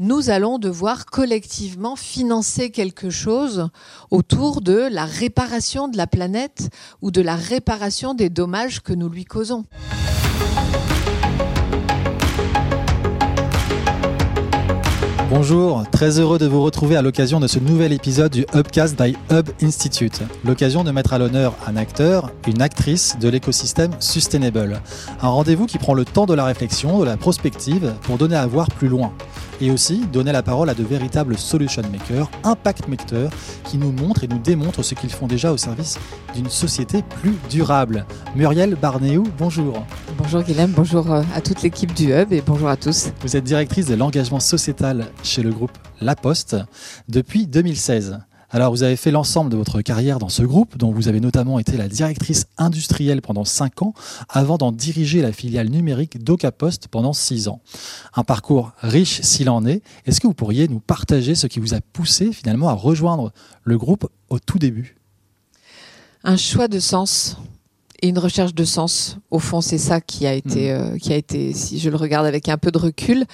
nous 0.00 0.30
allons 0.30 0.58
devoir 0.58 1.04
collectivement 1.04 1.94
financer 1.94 2.70
quelque 2.70 3.10
chose 3.10 3.68
autour 4.10 4.62
de 4.62 4.88
la 4.90 5.04
réparation 5.04 5.88
de 5.88 5.98
la 5.98 6.06
planète 6.06 6.70
ou 7.02 7.10
de 7.10 7.20
la 7.20 7.36
réparation 7.36 8.14
des 8.14 8.30
dommages 8.30 8.80
que 8.80 8.94
nous 8.94 9.10
lui 9.10 9.26
causons. 9.26 9.66
Bonjour, 15.30 15.84
très 15.92 16.18
heureux 16.18 16.38
de 16.38 16.46
vous 16.46 16.60
retrouver 16.60 16.96
à 16.96 17.02
l'occasion 17.02 17.38
de 17.38 17.46
ce 17.46 17.60
nouvel 17.60 17.92
épisode 17.92 18.32
du 18.32 18.44
Hubcast 18.52 19.00
by 19.00 19.16
Hub 19.30 19.48
Institute. 19.62 20.22
L'occasion 20.44 20.82
de 20.82 20.90
mettre 20.90 21.12
à 21.12 21.18
l'honneur 21.18 21.54
un 21.68 21.76
acteur, 21.76 22.32
une 22.48 22.60
actrice 22.60 23.16
de 23.20 23.28
l'écosystème 23.28 23.92
Sustainable. 24.00 24.82
Un 25.22 25.28
rendez-vous 25.28 25.66
qui 25.66 25.78
prend 25.78 25.94
le 25.94 26.04
temps 26.04 26.26
de 26.26 26.34
la 26.34 26.44
réflexion, 26.44 26.98
de 26.98 27.04
la 27.04 27.16
prospective, 27.16 27.94
pour 28.02 28.18
donner 28.18 28.34
à 28.34 28.44
voir 28.48 28.70
plus 28.70 28.88
loin 28.88 29.12
et 29.60 29.70
aussi 29.70 30.00
donner 30.12 30.32
la 30.32 30.42
parole 30.42 30.70
à 30.70 30.74
de 30.74 30.82
véritables 30.82 31.36
solution 31.36 31.82
makers, 31.92 32.30
impact 32.44 32.88
makers, 32.88 33.30
qui 33.64 33.78
nous 33.78 33.92
montrent 33.92 34.24
et 34.24 34.28
nous 34.28 34.38
démontrent 34.38 34.82
ce 34.82 34.94
qu'ils 34.94 35.10
font 35.10 35.26
déjà 35.26 35.52
au 35.52 35.56
service 35.56 35.98
d'une 36.34 36.48
société 36.48 37.02
plus 37.20 37.36
durable. 37.48 38.06
Muriel 38.34 38.74
Barnéou, 38.74 39.24
bonjour. 39.38 39.84
Bonjour 40.16 40.42
Guilhem, 40.42 40.72
bonjour 40.74 41.12
euh, 41.12 41.22
à 41.34 41.40
toute 41.40 41.62
l'équipe 41.62 41.92
du 41.94 42.12
Hub 42.12 42.32
et 42.32 42.42
bonjour 42.44 42.68
à 42.68 42.76
tous. 42.76 43.10
Vous 43.22 43.36
êtes 43.36 43.44
directrice 43.44 43.86
de 43.86 43.94
l'engagement 43.94 44.40
sociétal 44.40 45.06
chez 45.22 45.42
le 45.42 45.50
groupe 45.50 45.76
La 46.00 46.16
Poste 46.16 46.56
depuis 47.08 47.46
2016. 47.46 48.20
Alors, 48.52 48.72
vous 48.72 48.82
avez 48.82 48.96
fait 48.96 49.12
l'ensemble 49.12 49.50
de 49.50 49.56
votre 49.56 49.80
carrière 49.80 50.18
dans 50.18 50.28
ce 50.28 50.42
groupe, 50.42 50.76
dont 50.76 50.90
vous 50.90 51.06
avez 51.06 51.20
notamment 51.20 51.60
été 51.60 51.76
la 51.76 51.88
directrice 51.88 52.46
industrielle 52.58 53.22
pendant 53.22 53.44
5 53.44 53.82
ans, 53.82 53.94
avant 54.28 54.58
d'en 54.58 54.72
diriger 54.72 55.22
la 55.22 55.32
filiale 55.32 55.68
numérique 55.68 56.22
d'Ocapost 56.22 56.88
pendant 56.88 57.12
6 57.12 57.46
ans. 57.46 57.60
Un 58.14 58.24
parcours 58.24 58.72
riche 58.82 59.20
s'il 59.20 59.48
en 59.50 59.64
est. 59.64 59.82
Est-ce 60.04 60.20
que 60.20 60.26
vous 60.26 60.34
pourriez 60.34 60.66
nous 60.66 60.80
partager 60.80 61.36
ce 61.36 61.46
qui 61.46 61.60
vous 61.60 61.74
a 61.74 61.80
poussé 61.80 62.32
finalement 62.32 62.68
à 62.68 62.74
rejoindre 62.74 63.32
le 63.62 63.78
groupe 63.78 64.10
au 64.30 64.40
tout 64.40 64.58
début? 64.58 64.96
Un 66.24 66.36
choix 66.36 66.66
de 66.66 66.80
sens 66.80 67.36
et 68.02 68.08
une 68.08 68.18
recherche 68.18 68.54
de 68.54 68.64
sens. 68.64 69.18
Au 69.30 69.38
fond, 69.38 69.60
c'est 69.60 69.78
ça 69.78 70.00
qui 70.00 70.26
a 70.26 70.34
été, 70.34 70.72
hmm. 70.72 70.76
euh, 70.76 70.98
qui 70.98 71.12
a 71.12 71.16
été, 71.16 71.52
si 71.52 71.78
je 71.78 71.90
le 71.90 71.96
regarde 71.96 72.26
avec 72.26 72.48
un 72.48 72.58
peu 72.58 72.70
de 72.70 72.78
recul, 72.78 73.24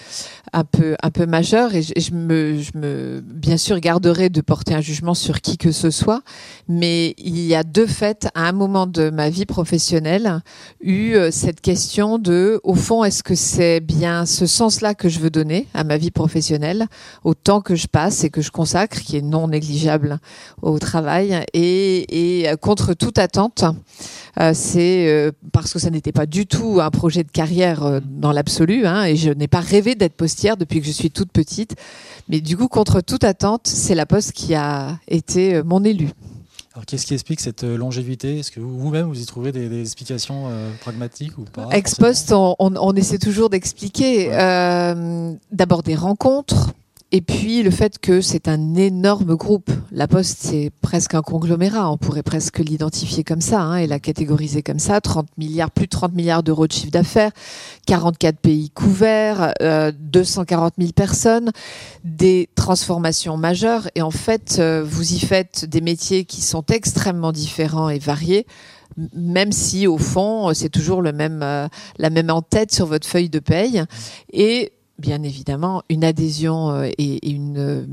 un 0.52 0.64
peu, 0.64 0.96
un 1.02 1.10
peu 1.10 1.26
majeur. 1.26 1.74
Et 1.74 1.82
je, 1.82 2.12
me, 2.12 2.58
je 2.58 2.76
me, 2.76 3.20
bien 3.20 3.56
sûr, 3.56 3.78
garderai 3.80 4.28
de 4.28 4.40
porter 4.40 4.74
un 4.74 4.80
jugement 4.80 5.14
sur 5.14 5.40
qui 5.40 5.56
que 5.56 5.72
ce 5.72 5.90
soit. 5.90 6.22
Mais 6.68 7.14
il 7.18 7.38
y 7.38 7.54
a 7.54 7.62
deux 7.62 7.86
faits, 7.86 8.28
à 8.34 8.48
un 8.48 8.52
moment 8.52 8.86
de 8.86 9.10
ma 9.10 9.30
vie 9.30 9.46
professionnelle, 9.46 10.42
eu 10.80 11.14
euh, 11.14 11.30
cette 11.30 11.60
question 11.60 12.18
de, 12.18 12.60
au 12.64 12.74
fond, 12.74 13.04
est-ce 13.04 13.22
que 13.22 13.34
c'est 13.34 13.80
bien 13.80 14.26
ce 14.26 14.46
sens-là 14.46 14.94
que 14.94 15.08
je 15.08 15.20
veux 15.20 15.30
donner 15.30 15.66
à 15.74 15.84
ma 15.84 15.96
vie 15.96 16.10
professionnelle, 16.10 16.86
au 17.24 17.34
temps 17.34 17.60
que 17.60 17.74
je 17.74 17.86
passe 17.86 18.24
et 18.24 18.30
que 18.30 18.40
je 18.40 18.50
consacre, 18.50 19.00
qui 19.00 19.16
est 19.16 19.22
non 19.22 19.48
négligeable 19.48 20.18
au 20.62 20.78
travail, 20.78 21.44
et, 21.52 22.42
et 22.42 22.56
contre 22.56 22.94
toute 22.94 23.18
attente. 23.18 23.64
Euh, 24.38 24.52
c'est 24.54 25.08
euh, 25.08 25.32
parce 25.52 25.72
que 25.72 25.78
ça 25.78 25.90
n'était 25.90 26.12
pas 26.12 26.26
du 26.26 26.46
tout 26.46 26.80
un 26.80 26.90
projet 26.90 27.24
de 27.24 27.30
carrière 27.30 27.84
euh, 27.84 28.00
dans 28.04 28.32
l'absolu, 28.32 28.86
hein, 28.86 29.04
et 29.04 29.16
je 29.16 29.30
n'ai 29.30 29.48
pas 29.48 29.60
rêvé 29.60 29.94
d'être 29.94 30.14
postière 30.14 30.56
depuis 30.56 30.80
que 30.80 30.86
je 30.86 30.92
suis 30.92 31.10
toute 31.10 31.32
petite. 31.32 31.74
Mais 32.28 32.40
du 32.40 32.56
coup, 32.56 32.68
contre 32.68 33.00
toute 33.00 33.24
attente, 33.24 33.66
c'est 33.66 33.94
la 33.94 34.04
poste 34.04 34.32
qui 34.32 34.54
a 34.54 34.98
été 35.08 35.62
mon 35.62 35.84
élu. 35.84 36.10
Alors, 36.74 36.84
qu'est-ce 36.84 37.06
qui 37.06 37.14
explique 37.14 37.40
cette 37.40 37.62
longévité? 37.62 38.40
Est-ce 38.40 38.50
que 38.50 38.60
vous-même, 38.60 39.06
vous 39.06 39.22
y 39.22 39.24
trouvez 39.24 39.52
des, 39.52 39.80
explications 39.80 40.50
pragmatiques 40.80 41.38
ou 41.38 41.44
pas 41.44 41.68
Ex-poste, 41.70 42.34
on, 42.34 42.92
essaie 42.94 43.18
toujours 43.18 43.48
d'expliquer. 43.48 44.28
D'abord 45.52 45.82
des 45.82 45.94
rencontres, 45.94 46.74
et 47.12 47.20
puis 47.20 47.62
le 47.62 47.70
fait 47.70 48.00
que 48.00 48.20
c'est 48.20 48.48
un 48.48 48.74
énorme 48.74 49.36
groupe. 49.36 49.70
La 49.92 50.08
Poste, 50.08 50.38
c'est 50.40 50.72
presque 50.80 51.14
un 51.14 51.22
conglomérat. 51.22 51.90
On 51.90 51.98
pourrait 51.98 52.24
presque 52.24 52.58
l'identifier 52.58 53.22
comme 53.22 53.40
ça 53.40 53.60
hein, 53.60 53.76
et 53.76 53.86
la 53.86 54.00
catégoriser 54.00 54.62
comme 54.62 54.80
ça. 54.80 55.00
30 55.00 55.28
milliards, 55.38 55.70
plus 55.70 55.86
de 55.86 55.90
30 55.90 56.14
milliards 56.14 56.42
d'euros 56.42 56.66
de 56.66 56.72
chiffre 56.72 56.90
d'affaires, 56.90 57.30
44 57.86 58.38
pays 58.38 58.70
couverts, 58.70 59.54
euh, 59.62 59.92
240 59.96 60.74
000 60.78 60.90
personnes, 60.92 61.52
des 62.02 62.48
transformations 62.56 63.36
majeures. 63.36 63.88
Et 63.94 64.02
en 64.02 64.10
fait, 64.10 64.56
euh, 64.58 64.82
vous 64.84 65.14
y 65.14 65.20
faites 65.20 65.64
des 65.64 65.80
métiers 65.80 66.24
qui 66.24 66.42
sont 66.42 66.64
extrêmement 66.66 67.30
différents 67.32 67.88
et 67.88 68.00
variés 68.00 68.46
même 69.14 69.52
si 69.52 69.86
au 69.86 69.98
fond 69.98 70.54
c'est 70.54 70.70
toujours 70.70 71.02
le 71.02 71.12
même 71.12 71.42
euh, 71.42 71.68
la 71.98 72.08
même 72.08 72.30
en 72.30 72.40
tête 72.40 72.72
sur 72.72 72.86
votre 72.86 73.06
feuille 73.06 73.28
de 73.28 73.40
paye 73.40 73.84
et 74.32 74.72
bien 74.98 75.22
évidemment 75.22 75.82
une 75.88 76.04
adhésion 76.04 76.70
euh, 76.70 76.90
et, 76.98 77.30
une 77.30 77.58
euh, 77.58 77.86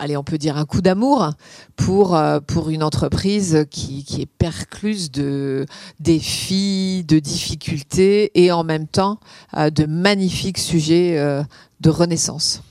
un 0.00 0.64
coup 0.64 0.80
d'amour 0.80 1.32
pour 1.74 2.14
euh, 2.14 2.38
une 2.70 2.82
entreprise 2.82 3.66
qui, 3.70 4.04
qui 4.04 4.22
est 4.22 4.26
percluse 4.26 5.10
de 5.10 5.66
défis, 5.98 7.04
de 7.06 7.18
difficultés 7.18 8.30
et 8.40 8.52
en 8.52 8.62
même 8.62 8.86
temps 8.86 9.18
de 9.56 9.86
magnifiques 9.86 10.58
sujets 10.58 11.18
de 11.80 11.90
renaissance. 11.90 12.62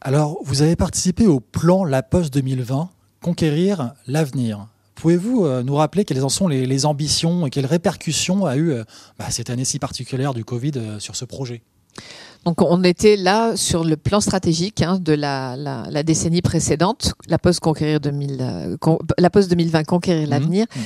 Alors, 0.00 0.38
vous 0.42 0.62
avez 0.62 0.74
participé 0.74 1.26
au 1.26 1.40
plan 1.40 1.84
La 1.84 2.02
Poste 2.02 2.32
2020, 2.32 2.88
Conquérir 3.20 3.92
l'avenir. 4.06 4.68
Pouvez-vous 4.98 5.46
euh, 5.46 5.62
nous 5.62 5.76
rappeler 5.76 6.04
quelles 6.04 6.24
en 6.24 6.28
sont 6.28 6.48
les, 6.48 6.84
ambitions 6.84 7.46
et 7.46 7.50
quelles 7.50 7.66
répercussions 7.66 8.46
a 8.46 8.56
eu 8.56 8.72
euh, 8.72 8.82
bah, 9.16 9.26
cette 9.30 9.48
année 9.48 9.64
si 9.64 9.78
particulière 9.78 10.34
du 10.34 10.44
Covid 10.44 10.72
euh, 10.74 10.98
sur 10.98 11.14
ce 11.14 11.24
projet? 11.24 11.62
Donc 12.44 12.62
on 12.62 12.82
était 12.82 13.16
là 13.16 13.56
sur 13.56 13.84
le 13.84 13.96
plan 13.96 14.20
stratégique 14.20 14.82
hein, 14.82 14.98
de 15.00 15.12
la, 15.12 16.02
décennie 16.02 16.42
précédente, 16.42 17.14
la 17.28 17.38
post 17.38 17.60
conquérir 17.60 18.00
2000, 18.00 18.76
la 19.18 19.30
post 19.30 19.50
2020 19.50 19.84
conquérir 19.84 20.26
mmh. 20.26 20.30
l'avenir. 20.30 20.66
Mmh. 20.74 20.80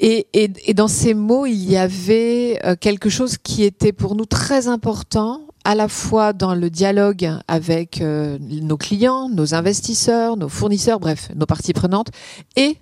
Et, 0.00 0.28
et, 0.32 0.74
dans 0.74 0.86
ces 0.86 1.14
mots, 1.14 1.46
il 1.46 1.68
y 1.68 1.76
avait 1.76 2.60
quelque 2.80 3.08
chose 3.08 3.36
qui 3.36 3.64
était 3.64 3.92
pour 3.92 4.14
nous 4.14 4.26
très 4.26 4.68
important, 4.68 5.40
à 5.64 5.74
la 5.74 5.88
fois 5.88 6.32
dans 6.32 6.54
le 6.54 6.70
dialogue 6.70 7.28
avec 7.48 8.00
nos 8.00 8.76
clients, 8.76 9.28
nos 9.28 9.54
investisseurs, 9.54 10.36
nos 10.36 10.48
fournisseurs, 10.48 11.00
bref, 11.00 11.30
nos 11.34 11.46
parties 11.46 11.72
prenantes, 11.72 12.10
et 12.54 12.76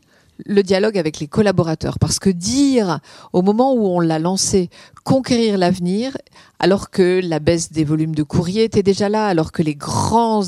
le 0.45 0.63
dialogue 0.63 0.99
avec 0.99 1.19
les 1.21 1.29
collaborateurs. 1.29 1.99
Parce 1.99 2.19
que 2.19 2.31
dire, 2.31 3.01
au 3.33 3.43
moment 3.43 3.75
où 3.75 3.87
on 3.87 4.01
l'a 4.01 4.19
lancé, 4.19 4.71
conquérir 5.05 5.57
l'avenir, 5.59 6.17
alors 6.59 6.91
que 6.91 7.21
la 7.23 7.39
baisse 7.39 7.71
des 7.71 7.85
volumes 7.85 8.15
de 8.15 8.23
courrier 8.23 8.65
était 8.65 8.83
déjà 8.83 9.09
là, 9.09 9.27
alors 9.27 9.53
que 9.53 9.63
les 9.63 9.75
grandes 9.75 10.47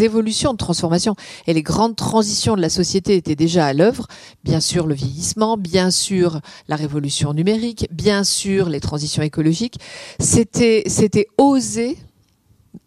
évolutions 0.00 0.52
de 0.52 0.58
transformation 0.58 1.16
et 1.46 1.54
les 1.54 1.62
grandes 1.62 1.96
transitions 1.96 2.56
de 2.56 2.60
la 2.60 2.68
société 2.68 3.16
étaient 3.16 3.34
déjà 3.34 3.66
à 3.66 3.72
l'œuvre, 3.72 4.06
bien 4.44 4.60
sûr 4.60 4.86
le 4.86 4.94
vieillissement, 4.94 5.56
bien 5.56 5.90
sûr 5.90 6.40
la 6.68 6.76
révolution 6.76 7.32
numérique, 7.32 7.88
bien 7.90 8.24
sûr 8.24 8.68
les 8.68 8.80
transitions 8.80 9.22
écologiques, 9.22 9.78
c'était, 10.20 10.84
c'était 10.86 11.26
oser 11.38 11.98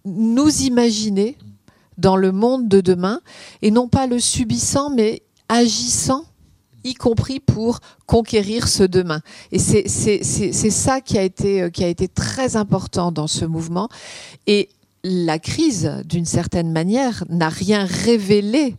nous 0.06 0.62
imaginer 0.62 1.38
dans 1.98 2.16
le 2.16 2.32
monde 2.32 2.68
de 2.68 2.82
demain 2.82 3.22
et 3.62 3.72
non 3.72 3.88
pas 3.88 4.08
le 4.08 4.20
subissant, 4.20 4.90
mais 4.90 5.24
agissant 5.50 6.26
y 6.84 6.94
compris 6.94 7.40
pour 7.40 7.80
conquérir 8.06 8.68
ce 8.68 8.84
demain. 8.84 9.22
Et 9.52 9.60
c'est 9.60 9.90
ça 10.70 11.02
qui 11.02 11.18
a, 11.18 11.24
été, 11.24 11.64
euh, 11.64 11.70
qui 11.70 11.84
a 11.84 11.88
été 11.88 12.08
très 12.08 12.56
important 12.56 13.12
dans 13.12 13.28
ce 13.28 13.46
mouvement. 13.46 13.90
Et 14.48 14.70
la 15.04 15.40
crise, 15.40 16.02
d'une 16.06 16.26
certaine 16.26 16.72
manière, 16.72 17.24
n'a 17.30 17.50
rien 17.50 17.86
révélé 17.86 18.76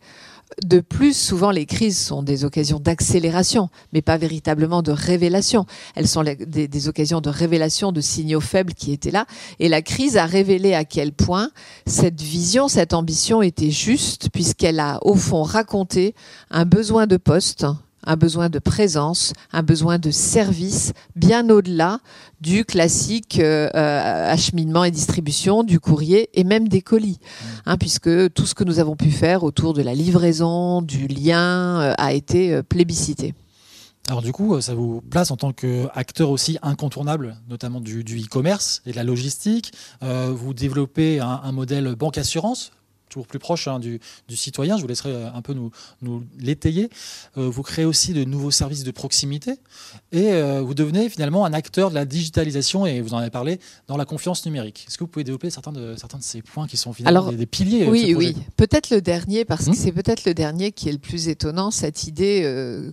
de 0.64 0.80
plus, 0.80 1.16
souvent, 1.16 1.50
les 1.50 1.66
crises 1.66 1.98
sont 1.98 2.22
des 2.22 2.44
occasions 2.44 2.78
d'accélération, 2.78 3.68
mais 3.92 4.02
pas 4.02 4.16
véritablement 4.16 4.82
de 4.82 4.92
révélation. 4.92 5.66
Elles 5.94 6.08
sont 6.08 6.22
des, 6.22 6.68
des, 6.68 6.88
occasions 6.88 7.20
de 7.20 7.30
révélation 7.30 7.92
de 7.92 8.00
signaux 8.00 8.40
faibles 8.40 8.74
qui 8.74 8.92
étaient 8.92 9.10
là. 9.10 9.26
Et 9.58 9.68
la 9.68 9.82
crise 9.82 10.16
a 10.16 10.26
révélé 10.26 10.74
à 10.74 10.84
quel 10.84 11.12
point 11.12 11.50
cette 11.86 12.20
vision, 12.20 12.68
cette 12.68 12.92
ambition 12.92 13.42
était 13.42 13.70
juste, 13.70 14.28
puisqu'elle 14.30 14.80
a, 14.80 14.98
au 15.02 15.14
fond, 15.14 15.42
raconté 15.42 16.14
un 16.50 16.64
besoin 16.64 17.06
de 17.06 17.16
poste, 17.16 17.66
un 18.04 18.16
besoin 18.16 18.48
de 18.48 18.58
présence, 18.58 19.32
un 19.52 19.62
besoin 19.62 19.98
de 19.98 20.10
service, 20.10 20.92
bien 21.16 21.48
au-delà 21.50 22.00
du 22.40 22.64
classique 22.64 23.38
euh, 23.38 23.68
euh, 23.74 24.32
acheminement 24.32 24.84
et 24.84 24.90
distribution 24.90 25.62
du 25.62 25.78
courrier 25.78 26.28
et 26.34 26.44
même 26.44 26.68
des 26.68 26.82
colis, 26.82 27.18
mmh. 27.20 27.46
hein, 27.66 27.76
puisque 27.78 28.32
tout 28.34 28.46
ce 28.46 28.54
que 28.54 28.64
nous 28.64 28.78
avons 28.80 28.96
pu 28.96 29.10
faire 29.10 29.44
autour 29.44 29.74
de 29.74 29.82
la 29.82 29.94
livraison, 29.94 30.82
du 30.82 31.06
lien, 31.06 31.80
euh, 31.80 31.94
a 31.98 32.12
été 32.12 32.62
plébiscité. 32.64 33.34
Alors 34.08 34.22
du 34.22 34.32
coup, 34.32 34.60
ça 34.60 34.74
vous 34.74 35.00
place 35.00 35.30
en 35.30 35.36
tant 35.36 35.52
qu'acteur 35.52 36.30
aussi 36.30 36.58
incontournable, 36.62 37.36
notamment 37.48 37.80
du 37.80 38.02
e-commerce 38.02 38.82
et 38.84 38.90
de 38.90 38.96
la 38.96 39.04
logistique. 39.04 39.72
vous 40.00 40.54
développez 40.54 41.20
un, 41.20 41.40
un 41.44 41.52
modèle 41.52 41.94
banque-assurance 41.94 42.72
toujours 43.12 43.26
plus 43.26 43.38
proche 43.38 43.68
hein, 43.68 43.78
du, 43.78 44.00
citoyen. 44.30 44.76
Je 44.76 44.82
vous 44.82 44.88
laisserai 44.88 45.10
euh, 45.10 45.32
un 45.32 45.42
peu 45.42 45.52
nous, 45.52 45.70
nous 46.00 46.24
l'étayer. 46.38 46.88
Euh, 47.36 47.48
vous 47.48 47.62
créez 47.62 47.84
aussi 47.84 48.14
de 48.14 48.24
nouveaux 48.24 48.50
services 48.50 48.84
de 48.84 48.90
proximité 48.90 49.52
et 50.10 50.32
euh, 50.32 50.62
vous 50.62 50.74
devenez 50.74 51.08
finalement 51.08 51.44
un 51.44 51.52
acteur 51.52 51.90
de 51.90 51.94
la 51.94 52.04
digitalisation 52.04 52.86
et 52.86 53.00
vous 53.00 53.14
en 53.14 53.18
avez 53.18 53.30
parlé 53.30 53.60
dans 53.86 53.96
la 53.96 54.04
confiance 54.04 54.46
numérique. 54.46 54.86
Est-ce 54.88 54.96
que 54.96 55.04
vous 55.04 55.08
pouvez 55.08 55.24
développer 55.24 55.50
certains 55.50 55.72
de, 55.72 55.94
certains 55.96 56.18
de 56.18 56.22
ces 56.22 56.40
points 56.42 56.66
qui 56.66 56.76
sont 56.76 56.92
finalement 56.92 57.32
des, 57.32 57.46
piliers 57.46 57.86
Oui, 57.88 58.14
oui. 58.16 58.34
Peut-être 58.56 58.90
le 58.90 59.02
dernier, 59.02 59.44
parce 59.44 59.66
que 59.66 59.70
hmm 59.70 59.82
c'est 59.82 59.90
peut-être 59.90 60.26
le 60.26 60.34
dernier 60.34 60.70
qui 60.70 60.88
est 60.88 60.92
le 60.92 60.98
plus 60.98 61.28
étonnant, 61.28 61.72
cette 61.72 62.04
idée 62.04 62.42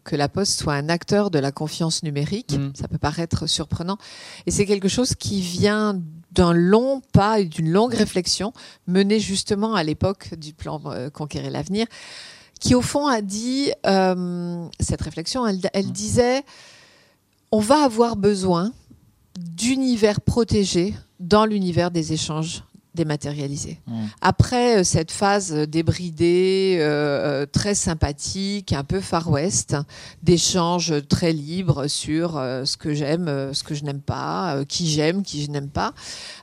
que 0.04 0.16
la 0.16 0.28
Poste 0.28 0.60
soit 0.60 0.74
un 0.74 0.90
acteur 0.90 1.30
de 1.30 1.38
la 1.38 1.52
confiance 1.52 2.02
numérique. 2.02 2.54
Hmm. 2.58 2.72
Ça 2.74 2.88
peut 2.88 2.98
paraître 2.98 3.48
surprenant. 3.48 3.98
Et 4.48 4.52
c'est 4.52 4.66
quelque 4.66 4.88
chose 4.88 5.14
qui 5.14 5.42
vient 5.42 6.02
d'un 6.32 6.54
long 6.54 7.02
pas 7.12 7.40
et 7.40 7.46
d'une 7.46 7.70
longue 7.72 7.94
réflexion 7.94 8.54
menée 8.88 9.20
justement 9.20 9.74
à 9.74 9.84
l'époque 9.84 10.36
du 10.36 10.54
plan 10.54 10.82
euh, 10.86 11.10
Conquérir 11.10 11.52
l'avenir, 11.52 11.88
qui 12.60 12.76
au 12.76 12.82
fond 12.82 13.08
a 13.08 13.22
dit, 13.22 13.72
euh, 13.86 14.66
cette 14.80 15.02
réflexion, 15.02 15.48
elle, 15.48 15.62
elle 15.74 15.92
disait, 15.92 16.44
on 17.52 17.60
va 17.60 17.84
avoir 17.84 18.16
besoin 18.16 18.72
d'univers 19.40 20.22
protégés 20.22 20.94
dans 21.20 21.46
l'univers 21.46 21.92
des 21.92 22.14
échanges 22.14 22.64
dématérialisé. 22.96 23.80
Mmh. 23.88 24.06
Après 24.22 24.80
euh, 24.80 24.84
cette 24.84 25.12
phase 25.12 25.54
débridée, 25.54 26.78
euh, 26.80 27.44
euh, 27.44 27.46
très 27.46 27.76
sympathique, 27.76 28.74
un 28.74 28.84
peu 28.84 29.00
Far 29.00 29.30
West, 29.30 29.76
d'échanges 30.24 30.94
très 31.08 31.32
libres 31.32 31.88
sur 31.88 32.34
ce 32.34 32.78
que 32.78 32.94
j'aime, 32.94 33.54
ce 33.54 33.64
que 33.64 33.76
je 33.76 33.84
n'aime 33.84 34.02
pas, 34.02 34.64
qui 34.68 34.90
j'aime, 34.90 35.24
qui 35.24 35.44
je 35.44 35.52
n'aime 35.52 35.70
pas, 35.70 35.94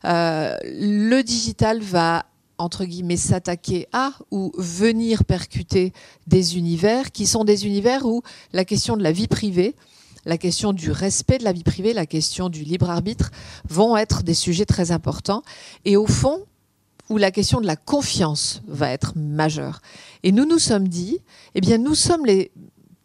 le 0.04 1.22
digital 1.22 1.80
va 1.80 2.26
entre 2.58 2.84
guillemets 2.84 3.16
s'attaquer 3.16 3.86
à 3.92 4.12
ou 4.30 4.52
venir 4.56 5.24
percuter 5.24 5.92
des 6.26 6.56
univers 6.56 7.12
qui 7.12 7.26
sont 7.26 7.44
des 7.44 7.66
univers 7.66 8.06
où 8.06 8.22
la 8.52 8.64
question 8.64 8.96
de 8.96 9.02
la 9.02 9.12
vie 9.12 9.28
privée, 9.28 9.74
la 10.26 10.36
question 10.36 10.72
du 10.72 10.90
respect 10.90 11.38
de 11.38 11.44
la 11.44 11.52
vie 11.52 11.64
privée, 11.64 11.94
la 11.94 12.04
question 12.04 12.50
du 12.50 12.64
libre 12.64 12.90
arbitre 12.90 13.30
vont 13.70 13.96
être 13.96 14.22
des 14.22 14.34
sujets 14.34 14.66
très 14.66 14.90
importants. 14.90 15.42
Et 15.84 15.96
au 15.96 16.06
fond, 16.06 16.44
où 17.08 17.16
la 17.16 17.30
question 17.30 17.60
de 17.60 17.66
la 17.66 17.76
confiance 17.76 18.62
va 18.66 18.90
être 18.90 19.12
majeure. 19.16 19.80
Et 20.24 20.32
nous 20.32 20.44
nous 20.44 20.58
sommes 20.58 20.88
dit, 20.88 21.20
eh 21.54 21.60
bien, 21.60 21.78
nous 21.78 21.94
sommes 21.94 22.26
les 22.26 22.50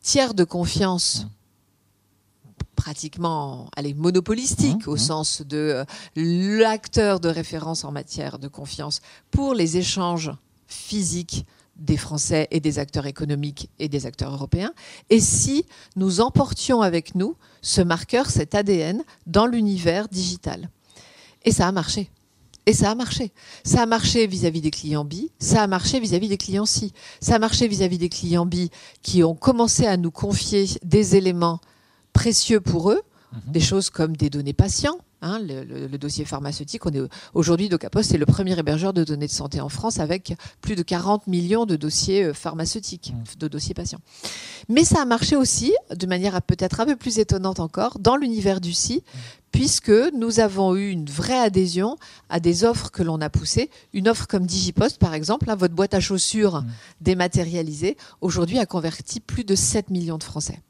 tiers 0.01 0.33
de 0.33 0.44
confiance 0.44 1.27
pratiquement 2.75 3.69
allez, 3.75 3.94
monopolistique 3.94 4.88
mmh, 4.88 4.89
au 4.89 4.95
mmh. 4.95 4.97
sens 4.97 5.41
de 5.44 5.57
euh, 5.57 5.85
l'acteur 6.15 7.19
de 7.19 7.29
référence 7.29 7.83
en 7.83 7.91
matière 7.91 8.39
de 8.39 8.47
confiance 8.47 9.01
pour 9.29 9.53
les 9.53 9.77
échanges 9.77 10.31
physiques 10.65 11.45
des 11.81 11.97
Français 11.97 12.47
et 12.51 12.59
des 12.59 12.79
acteurs 12.79 13.07
économiques 13.07 13.69
et 13.79 13.89
des 13.89 14.05
acteurs 14.05 14.31
européens, 14.31 14.73
et 15.09 15.19
si 15.19 15.65
nous 15.95 16.21
emportions 16.21 16.81
avec 16.81 17.15
nous 17.15 17.35
ce 17.61 17.81
marqueur, 17.81 18.29
cet 18.29 18.55
ADN, 18.55 19.03
dans 19.27 19.45
l'univers 19.45 20.07
digital? 20.07 20.69
Et 21.43 21.51
ça 21.51 21.67
a 21.67 21.71
marché. 21.71 22.09
Et 22.67 22.73
ça 22.73 22.91
a 22.91 22.95
marché. 22.95 23.31
Ça 23.63 23.81
a 23.81 23.85
marché 23.85 24.27
vis-à-vis 24.27 24.61
des 24.61 24.69
clients 24.71 25.03
B, 25.03 25.13
ça 25.39 25.63
a 25.63 25.67
marché 25.67 25.99
vis-à-vis 25.99 26.29
des 26.29 26.37
clients 26.37 26.67
C. 26.67 26.91
Ça 27.19 27.35
a 27.35 27.39
marché 27.39 27.67
vis-à-vis 27.67 27.97
des 27.97 28.09
clients 28.09 28.45
B 28.45 28.67
qui 29.01 29.23
ont 29.23 29.33
commencé 29.33 29.87
à 29.87 29.97
nous 29.97 30.11
confier 30.11 30.67
des 30.83 31.15
éléments 31.15 31.59
précieux 32.13 32.61
pour 32.61 32.91
eux, 32.91 33.01
mhm. 33.33 33.51
des 33.51 33.59
choses 33.59 33.89
comme 33.89 34.15
des 34.15 34.29
données 34.29 34.53
patients, 34.53 34.99
Hein, 35.23 35.39
le, 35.39 35.97
dossier 36.00 36.25
pharmaceutique, 36.25 36.83
on 36.88 36.89
est 36.89 37.01
aujourd'hui 37.35 37.69
DocaPost 37.69 38.09
c'est 38.09 38.18
le 38.18 38.25
premier 38.25 38.57
hébergeur 38.57 38.91
de 38.91 39.03
données 39.03 39.27
de 39.27 39.31
santé 39.31 39.62
en 39.62 39.69
France 39.69 40.00
avec 40.00 40.33
plus 40.62 40.75
de 40.75 40.81
40 40.81 41.27
millions 41.27 41.68
de 41.68 41.75
dossiers 41.75 42.23
euh, 42.23 42.33
pharmaceutiques, 42.33 43.13
mmh. 43.13 43.38
de 43.39 43.47
dossiers 43.47 43.75
patients. 43.75 44.00
Mais 44.68 44.83
ça 44.83 45.00
a 45.00 45.06
marché 45.06 45.35
aussi, 45.35 45.75
de 45.95 46.07
manière 46.07 46.41
peut-être 46.41 46.79
un 46.79 46.88
peu 46.88 46.95
plus 46.95 47.19
étonnante 47.19 47.59
encore, 47.59 48.00
dans 48.00 48.15
l'univers 48.15 48.62
du 48.62 48.73
SI, 48.73 48.95
mmh. 48.95 49.19
puisque 49.51 49.91
nous 49.91 50.39
avons 50.39 50.75
eu 50.75 50.89
une 50.89 51.06
vraie 51.06 51.38
adhésion 51.38 51.97
à 52.29 52.39
des 52.39 52.63
offres 52.63 52.89
que 52.89 53.03
l'on 53.03 53.21
a 53.21 53.29
poussées. 53.29 53.69
Une 53.94 54.09
offre 54.09 54.25
comme 54.25 54.47
Digipost, 54.47 54.97
par 54.97 55.13
exemple, 55.13 55.51
hein, 55.51 55.56
votre 55.56 55.75
boîte 55.75 55.94
à 55.94 56.00
chaussures 56.00 56.63
mmh. 56.63 56.67
dématérialisée, 57.01 57.95
aujourd'hui 58.21 58.57
a 58.57 58.65
converti 58.65 59.19
plus 59.19 59.44
de 59.44 59.53
7 59.53 59.91
millions 59.91 60.17
de 60.17 60.24
Français. 60.24 60.62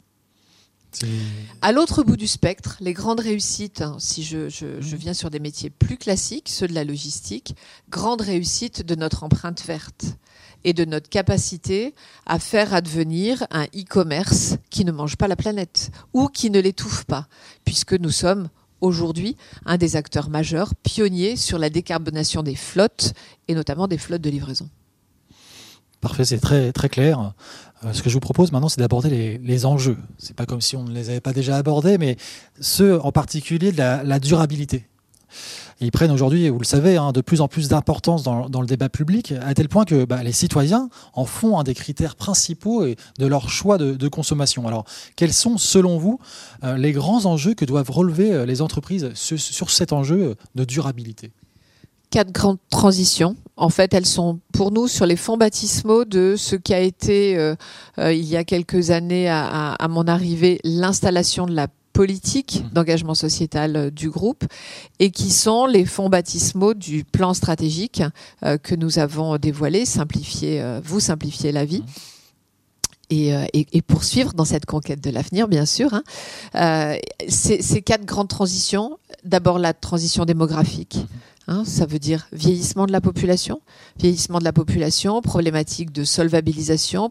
À 1.62 1.72
l'autre 1.72 2.04
bout 2.04 2.18
du 2.18 2.28
spectre, 2.28 2.78
les 2.80 2.94
grandes 2.94 3.22
réussites, 3.22 3.82
hein, 3.82 3.96
si 4.00 4.24
je, 4.24 4.50
je, 4.50 4.96
viens 4.96 5.14
sur 5.14 5.30
des 5.30 5.40
métiers 5.40 5.70
plus 5.70 5.98
classiques, 5.98 6.50
ceux 6.50 6.68
de 6.68 6.74
la 6.74 6.84
logistique, 6.84 7.56
grande 7.90 8.22
réussite 8.22 8.86
de 8.86 8.96
notre 8.96 9.24
empreinte 9.24 9.64
verte 9.66 10.06
et 10.64 10.74
de 10.74 10.86
notre 10.86 11.10
capacité 11.10 11.96
à 12.26 12.40
faire 12.40 12.74
advenir 12.74 13.46
un 13.52 13.66
e-commerce 13.76 14.58
qui 14.70 14.86
ne 14.86 14.92
mange 14.92 15.16
pas 15.16 15.28
la 15.28 15.36
planète 15.36 15.92
ou 16.14 16.28
qui 16.28 16.50
ne 16.50 16.60
l'étouffe 16.60 17.06
pas, 17.06 17.28
puisque 17.66 17.94
nous 17.94 18.12
sommes 18.12 18.50
aujourd'hui 18.82 19.38
un 19.66 19.78
des 19.78 19.96
acteurs 19.96 20.30
majeurs, 20.30 20.74
pionniers 20.84 21.36
sur 21.36 21.58
la 21.58 21.70
décarbonation 21.70 22.44
des 22.44 22.56
flottes 22.56 23.14
et 23.48 23.56
notamment 23.56 23.88
des 23.88 23.98
flottes 23.98 24.22
de 24.22 24.30
livraison. 24.30 24.70
Parfait, 26.02 26.26
c'est 26.26 26.40
très, 26.40 26.72
clair. 26.90 27.34
Euh, 27.86 27.94
ce 27.94 28.02
que 28.02 28.10
je 28.10 28.16
vous 28.16 28.20
propose 28.20 28.52
maintenant, 28.52 28.70
c'est 28.70 28.82
d'aborder 28.82 29.10
les, 29.10 29.38
les, 29.38 29.66
enjeux. 29.68 29.98
C'est 30.18 30.36
pas 30.36 30.48
comme 30.48 30.62
si 30.62 30.76
on 30.76 30.84
ne 30.84 30.92
les 30.92 31.12
avait 31.12 31.22
pas 31.22 31.32
déjà 31.32 31.58
abordés, 31.58 32.00
mais 32.00 32.18
ceux 32.60 33.00
en 33.02 33.12
particulier 33.12 33.72
de 33.72 33.78
la, 33.78 34.20
durabilité. 34.20 34.88
ils 35.80 35.92
prennent 35.92 36.10
aujourd'hui, 36.10 36.50
vous 36.50 36.58
le 36.58 36.66
savez, 36.66 36.98
hein, 36.98 37.12
de 37.12 37.22
plus 37.22 37.40
en 37.40 37.48
plus 37.48 37.68
d'importance 37.68 38.24
dans, 38.24 38.62
le 38.62 38.66
débat 38.66 38.90
public, 38.90 39.36
à 39.44 39.54
tel 39.54 39.70
point 39.70 39.86
que 39.86 40.06
bah, 40.06 40.24
les 40.24 40.32
citoyens 40.32 40.90
en 41.14 41.26
font 41.26 41.60
un 41.60 41.64
des 41.64 41.76
critères 41.76 42.16
principaux 42.16 42.84
de 42.84 43.26
leur 43.28 43.50
choix 43.50 43.78
de, 43.78 44.08
consommation. 44.08 44.68
Alors, 44.68 44.86
quels 45.16 45.34
sont, 45.34 45.60
selon 45.60 46.00
vous, 46.00 46.20
euh, 46.64 46.78
les 46.78 46.94
grands 46.94 47.26
enjeux 47.26 47.54
que 47.54 47.66
doivent 47.66 47.92
relever 47.92 48.34
euh, 48.34 48.46
les 48.48 48.64
entreprises 48.64 49.12
sur 49.14 49.70
cet 49.70 49.94
enjeu 49.94 50.36
de 50.56 50.64
durabilité? 50.64 51.32
Quatre 52.12 52.32
grandes 52.32 52.60
transitions. 52.70 53.36
En 53.58 53.70
fait, 53.70 53.94
elles 53.94 54.06
sont 54.06 54.40
pour 54.54 54.72
nous 54.72 54.88
sur 54.88 55.06
les 55.06 55.16
fonds 55.16 55.38
baptismaux 55.38 56.06
de 56.06 56.36
ce 56.38 56.56
qui 56.56 56.74
a 56.74 56.80
été, 56.80 57.38
euh, 57.38 57.56
euh, 57.98 58.14
il 58.14 58.26
y 58.26 58.36
a 58.36 58.44
quelques 58.44 58.92
années 58.92 59.30
à, 59.30 59.88
mon 59.90 60.08
arrivée, 60.08 60.60
l'installation 60.64 61.46
de 61.46 61.54
la 61.54 61.68
politique 61.94 62.64
mmh. 62.64 62.74
d'engagement 62.74 63.14
sociétal 63.16 63.76
euh, 63.76 63.90
du 63.90 64.10
groupe 64.10 64.46
et 65.00 65.12
qui 65.12 65.30
sont 65.30 65.66
les 65.66 65.86
fonds 65.86 66.10
baptismaux 66.10 66.74
du 66.74 67.04
plan 67.04 67.34
stratégique 67.34 68.04
que 68.64 68.76
nous 68.76 69.00
avons 69.00 69.38
dévoilé, 69.38 69.86
simplifier, 69.86 70.64
vous 70.84 71.00
simplifier 71.00 71.52
la 71.52 71.66
vie. 71.66 71.82
Mmh. 71.82 73.46
Et, 73.74 73.82
poursuivre 73.82 74.34
dans 74.34 74.46
cette 74.46 74.66
conquête 74.66 75.02
de 75.02 75.10
l'avenir, 75.10 75.50
bien 75.50 75.66
sûr. 75.66 75.94
Hein. 76.54 76.98
ces, 77.28 77.82
quatre 77.82 78.06
grandes 78.06 78.30
transitions, 78.30 78.98
d'abord 79.26 79.60
la 79.60 79.74
transition 79.74 80.24
démographique. 80.24 80.98
Hein, 81.52 81.66
ça 81.66 81.86
veut 81.86 82.00
dire 82.00 82.28
vieillissement 82.32 82.86
de 82.86 82.94
la 82.94 83.02
population, 83.02 83.60
vieillissement 84.00 84.40
de 84.40 84.46
la 84.46 84.54
population, 84.54 85.22
problématique 85.22 85.92
de 85.92 86.06
solvabilisation, 86.06 87.10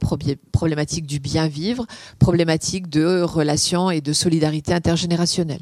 problématique 0.51 1.07
du 1.07 1.21
bien 1.21 1.47
vivre, 1.47 1.85
problématique 2.19 2.89
de 2.89 3.21
relations 3.21 3.91
et 3.91 4.01
de 4.01 4.15
solidarité 4.15 4.73
intergénérationnelle. 4.73 5.61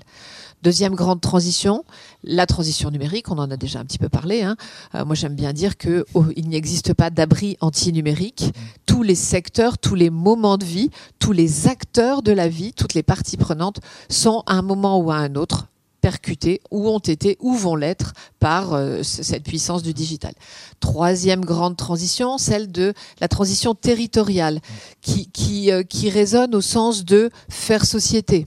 Deuxième 0.62 0.94
grande 0.94 1.20
transition, 1.20 1.84
la 2.22 2.46
transition 2.46 2.92
numérique. 2.92 3.32
On 3.32 3.38
en 3.38 3.50
a 3.50 3.56
déjà 3.56 3.80
un 3.80 3.84
petit 3.84 3.98
peu 3.98 4.08
parlé. 4.08 4.42
Hein. 4.42 4.56
Euh, 4.94 5.04
moi, 5.04 5.16
j'aime 5.16 5.34
bien 5.34 5.52
dire 5.52 5.76
que 5.76 6.06
oh, 6.14 6.26
il 6.36 6.48
n'existe 6.48 6.94
pas 6.94 7.10
d'abri 7.10 7.56
anti-numérique. 7.60 8.52
Tous 8.86 9.02
les 9.02 9.16
secteurs, 9.16 9.78
tous 9.78 9.96
les 9.96 10.10
moments 10.10 10.56
de 10.56 10.64
vie, 10.64 10.90
tous 11.18 11.32
les 11.32 11.66
acteurs 11.66 12.22
de 12.22 12.30
la 12.30 12.48
vie, 12.48 12.72
toutes 12.74 12.94
les 12.94 13.02
parties 13.02 13.36
prenantes 13.36 13.80
sont 14.08 14.44
à 14.46 14.54
un 14.54 14.62
moment 14.62 15.00
ou 15.00 15.10
à 15.10 15.16
un 15.16 15.34
autre 15.34 15.66
percutés 16.08 16.62
ou 16.70 16.88
ont 16.88 17.00
été 17.00 17.36
ou 17.38 17.54
vont 17.54 17.76
l'être 17.76 18.14
par 18.40 18.72
euh, 18.72 19.02
cette 19.02 19.42
puissance 19.42 19.82
du 19.82 19.92
digital. 19.92 20.32
Troisième 20.80 21.44
grande 21.44 21.76
transition, 21.76 22.38
celle 22.38 22.72
de 22.72 22.94
la 23.20 23.28
transition 23.28 23.74
territoriale 23.74 24.60
qui, 25.02 25.30
qui, 25.30 25.70
euh, 25.70 25.82
qui 25.82 26.08
résonne 26.08 26.54
au 26.54 26.62
sens 26.62 27.04
de 27.04 27.28
faire 27.50 27.84
société, 27.84 28.46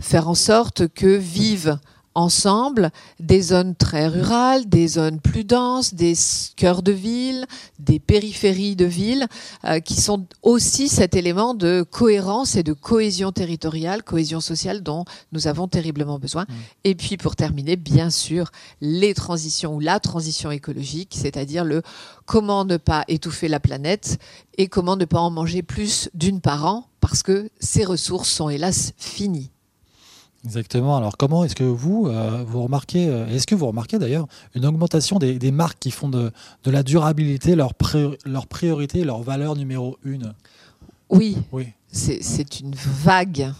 faire 0.00 0.26
en 0.26 0.34
sorte 0.34 0.88
que 0.88 1.14
vivent 1.14 1.78
ensemble 2.14 2.90
des 3.20 3.42
zones 3.42 3.74
très 3.74 4.06
rurales, 4.06 4.68
des 4.68 4.88
zones 4.88 5.20
plus 5.20 5.44
denses, 5.44 5.94
des 5.94 6.14
cœurs 6.56 6.82
de 6.82 6.92
ville, 6.92 7.46
des 7.78 7.98
périphéries 7.98 8.76
de 8.76 8.84
ville, 8.84 9.26
euh, 9.64 9.80
qui 9.80 9.94
sont 9.94 10.26
aussi 10.42 10.88
cet 10.88 11.14
élément 11.14 11.54
de 11.54 11.84
cohérence 11.88 12.56
et 12.56 12.62
de 12.62 12.72
cohésion 12.72 13.32
territoriale, 13.32 14.02
cohésion 14.02 14.40
sociale 14.40 14.82
dont 14.82 15.04
nous 15.32 15.48
avons 15.48 15.68
terriblement 15.68 16.18
besoin. 16.18 16.44
Mmh. 16.44 16.54
Et 16.84 16.94
puis 16.94 17.16
pour 17.16 17.36
terminer, 17.36 17.76
bien 17.76 18.10
sûr, 18.10 18.50
les 18.80 19.14
transitions 19.14 19.74
ou 19.74 19.80
la 19.80 20.00
transition 20.00 20.50
écologique, 20.50 21.14
c'est-à-dire 21.18 21.64
le 21.64 21.82
comment 22.26 22.64
ne 22.64 22.76
pas 22.76 23.04
étouffer 23.08 23.48
la 23.48 23.60
planète 23.60 24.18
et 24.56 24.68
comment 24.68 24.96
ne 24.96 25.04
pas 25.04 25.20
en 25.20 25.30
manger 25.30 25.62
plus 25.62 26.08
d'une 26.14 26.40
par 26.40 26.64
an 26.66 26.88
parce 27.00 27.22
que 27.22 27.50
ces 27.60 27.84
ressources 27.84 28.30
sont 28.30 28.48
hélas 28.48 28.92
finies. 28.96 29.50
Exactement. 30.44 30.96
Alors 30.96 31.16
comment 31.16 31.44
est-ce 31.44 31.54
que 31.54 31.64
vous, 31.64 32.06
euh, 32.06 32.44
vous 32.46 32.62
remarquez, 32.62 33.08
euh, 33.08 33.26
est-ce 33.28 33.46
que 33.46 33.54
vous 33.54 33.66
remarquez 33.66 33.98
d'ailleurs 33.98 34.26
une 34.54 34.66
augmentation 34.66 35.18
des, 35.18 35.50
marques 35.50 35.78
qui 35.78 35.90
font 35.90 36.08
de, 36.08 36.30
la 36.66 36.82
durabilité 36.82 37.54
leur, 37.54 37.72
leur 38.26 38.46
priorité, 38.46 39.04
leur 39.04 39.22
valeur 39.22 39.56
numéro 39.56 39.96
une? 40.04 40.34
Oui, 41.08 41.36
oui. 41.52 41.68
c'est 41.90 42.60
une 42.60 42.74
vague 42.74 43.52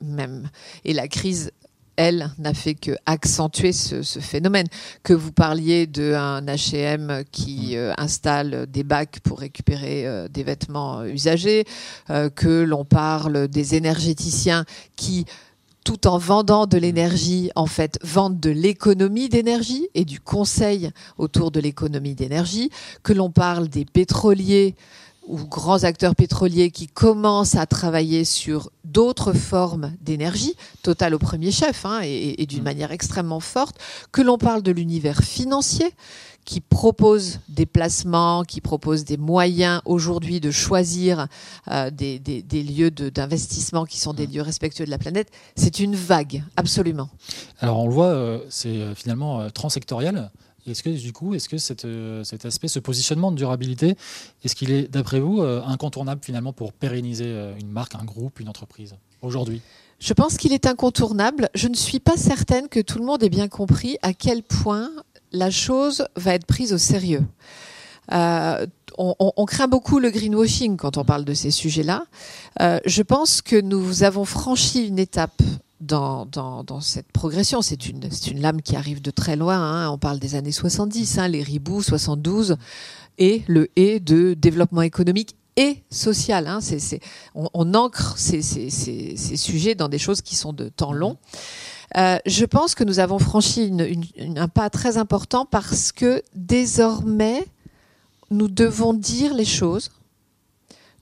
même. 0.00 0.48
Et 0.84 0.94
la 0.94 1.06
crise 1.06 1.50
elle, 1.96 2.30
n'a 2.38 2.54
fait 2.54 2.74
que 2.74 2.92
accentuer 3.06 3.72
ce, 3.72 4.02
phénomène. 4.20 4.66
Que 5.02 5.12
vous 5.12 5.32
parliez 5.32 5.86
d'un 5.86 6.42
H&M 6.42 7.24
qui 7.32 7.72
mm. 7.72 7.78
euh, 7.78 7.92
installe 7.98 8.66
des 8.66 8.84
bacs 8.84 9.20
pour 9.20 9.40
récupérer 9.40 10.06
euh, 10.06 10.28
des 10.28 10.42
vêtements 10.42 11.04
usagés, 11.04 11.64
euh, 12.10 12.30
que 12.30 12.62
l'on 12.62 12.84
parle 12.84 13.48
des 13.48 13.74
énergéticiens 13.74 14.64
qui 14.94 15.24
tout 15.86 16.08
en 16.08 16.18
vendant 16.18 16.66
de 16.66 16.78
l'énergie, 16.78 17.52
en 17.54 17.66
fait, 17.66 18.00
vendent 18.02 18.40
de 18.40 18.50
l'économie 18.50 19.28
d'énergie 19.28 19.88
et 19.94 20.04
du 20.04 20.18
conseil 20.18 20.90
autour 21.16 21.52
de 21.52 21.60
l'économie 21.60 22.16
d'énergie, 22.16 22.70
que 23.04 23.12
l'on 23.12 23.30
parle 23.30 23.68
des 23.68 23.84
pétroliers 23.84 24.74
ou 25.26 25.38
grands 25.44 25.84
acteurs 25.84 26.14
pétroliers 26.14 26.70
qui 26.70 26.86
commencent 26.86 27.56
à 27.56 27.66
travailler 27.66 28.24
sur 28.24 28.70
d'autres 28.84 29.32
formes 29.32 29.92
d'énergie, 30.00 30.54
Total 30.82 31.14
au 31.14 31.18
premier 31.18 31.50
chef, 31.50 31.84
hein, 31.84 32.00
et, 32.04 32.46
d'une 32.46 32.60
mm. 32.60 32.64
manière 32.64 32.92
extrêmement 32.92 33.40
forte, 33.40 33.76
que 34.12 34.22
l'on 34.22 34.38
parle 34.38 34.62
de 34.62 34.70
l'univers 34.70 35.22
financier, 35.22 35.92
qui 36.44 36.60
propose 36.60 37.40
des 37.48 37.66
placements, 37.66 38.44
qui 38.44 38.60
propose 38.60 39.04
des 39.04 39.16
moyens 39.16 39.82
aujourd'hui 39.84 40.38
de 40.38 40.52
choisir 40.52 41.26
euh, 41.72 41.90
des, 41.90 42.20
lieux 42.52 42.92
d'investissement 42.92 43.84
qui 43.84 43.98
sont 43.98 44.14
des 44.14 44.28
mm. 44.28 44.32
lieux 44.32 44.42
respectueux 44.42 44.84
de 44.84 44.90
la 44.90 44.98
planète, 44.98 45.28
c'est 45.56 45.80
une 45.80 45.96
vague, 45.96 46.44
absolument. 46.56 47.08
Alors 47.58 47.80
on 47.80 47.88
le 47.88 47.94
voit, 47.94 48.06
euh, 48.06 48.38
c'est 48.48 48.68
euh, 48.68 48.94
finalement 48.94 49.50
transsectoriel. 49.50 50.30
Est-ce 50.66 50.82
que 50.82 50.90
du 50.90 51.12
coup, 51.12 51.34
est-ce 51.34 51.48
que 51.48 51.56
euh, 51.86 52.24
cet 52.24 52.44
aspect, 52.44 52.68
ce 52.68 52.78
positionnement 52.78 53.30
de 53.30 53.36
durabilité, 53.36 53.96
est-ce 54.44 54.54
qu'il 54.56 54.72
est, 54.72 54.90
d'après 54.90 55.20
vous, 55.20 55.40
euh, 55.40 55.62
incontournable 55.64 56.20
finalement 56.24 56.52
pour 56.52 56.72
pérenniser 56.72 57.26
euh, 57.26 57.54
une 57.60 57.70
marque, 57.70 57.94
un 57.94 58.04
groupe, 58.04 58.40
une 58.40 58.48
entreprise 58.48 58.96
aujourd'hui? 59.22 59.60
Je 59.98 60.12
pense 60.12 60.36
qu'il 60.36 60.52
est 60.52 60.66
incontournable. 60.66 61.48
Je 61.54 61.68
ne 61.68 61.74
suis 61.74 62.00
pas 62.00 62.16
certaine 62.16 62.68
que 62.68 62.80
tout 62.80 62.98
le 62.98 63.04
monde 63.04 63.22
ait 63.22 63.30
bien 63.30 63.48
compris 63.48 63.96
à 64.02 64.12
quel 64.12 64.42
point 64.42 64.90
la 65.32 65.50
chose 65.50 66.06
va 66.16 66.34
être 66.34 66.46
prise 66.46 66.72
au 66.72 66.78
sérieux. 66.78 67.24
on, 68.10 69.44
craint 69.46 69.68
beaucoup 69.68 69.98
le 69.98 70.10
greenwashing 70.10 70.76
quand 70.76 70.98
on 70.98 71.04
parle 71.04 71.24
de 71.24 71.32
ces 71.32 71.50
sujets-là. 71.50 72.04
je 72.60 73.02
pense 73.02 73.40
que 73.40 73.58
nous 73.58 74.02
avons 74.02 74.26
franchi 74.26 74.86
une 74.86 74.98
étape 74.98 75.42
dans, 75.80 76.80
cette 76.80 77.10
progression. 77.12 77.62
C'est 77.62 77.86
une, 77.88 78.00
lame 78.40 78.62
qui 78.62 78.76
arrive 78.76 79.02
de 79.02 79.10
très 79.10 79.36
loin. 79.36 79.56
Hein. 79.56 79.90
On 79.90 79.98
parle 79.98 80.18
des 80.18 80.34
années 80.34 80.52
70, 80.52 81.18
hein, 81.18 81.28
les 81.28 81.42
riboux 81.42 81.82
72, 81.82 82.56
et 83.18 83.42
le 83.46 83.68
et 83.76 84.00
de 84.00 84.34
développement 84.34 84.82
économique 84.82 85.36
et 85.56 85.82
social. 85.90 86.46
Hein. 86.46 86.58
On, 87.34 87.74
ancre 87.74 88.18
ces, 88.18 88.42
sujets 89.36 89.74
dans 89.74 89.88
des 89.88 89.98
choses 89.98 90.20
qui 90.20 90.36
sont 90.36 90.52
de 90.52 90.68
temps 90.68 90.92
long. 90.92 91.16
Euh, 91.96 92.18
je 92.26 92.44
pense 92.44 92.74
que 92.74 92.84
nous 92.84 92.98
avons 92.98 93.18
franchi 93.18 93.72
un 94.36 94.48
pas 94.48 94.70
très 94.70 94.98
important 94.98 95.46
parce 95.46 95.92
que 95.92 96.22
désormais, 96.34 97.46
nous 98.30 98.48
devons 98.48 98.92
dire 98.92 99.34
les 99.34 99.44
choses. 99.44 99.92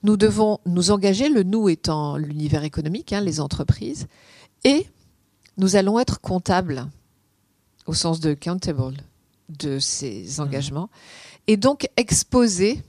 Nous 0.03 0.17
devons 0.17 0.59
nous 0.67 0.91
engager, 0.91 1.29
le 1.29 1.41
nous 1.41 1.67
étant 1.67 2.17
l'univers 2.17 2.63
économique, 2.63 3.11
hein, 3.11 3.21
les 3.21 3.39
entreprises, 3.39 4.07
et 4.65 4.87
nous 5.57 5.77
allons 5.77 5.99
être 5.99 6.19
comptables, 6.19 6.87
au 7.85 7.93
sens 7.93 8.19
de 8.19 8.31
accountable, 8.31 8.97
de 9.47 9.79
ces 9.79 10.41
engagements, 10.41 10.89
et 11.47 11.55
donc 11.55 11.87
exposés 11.95 12.83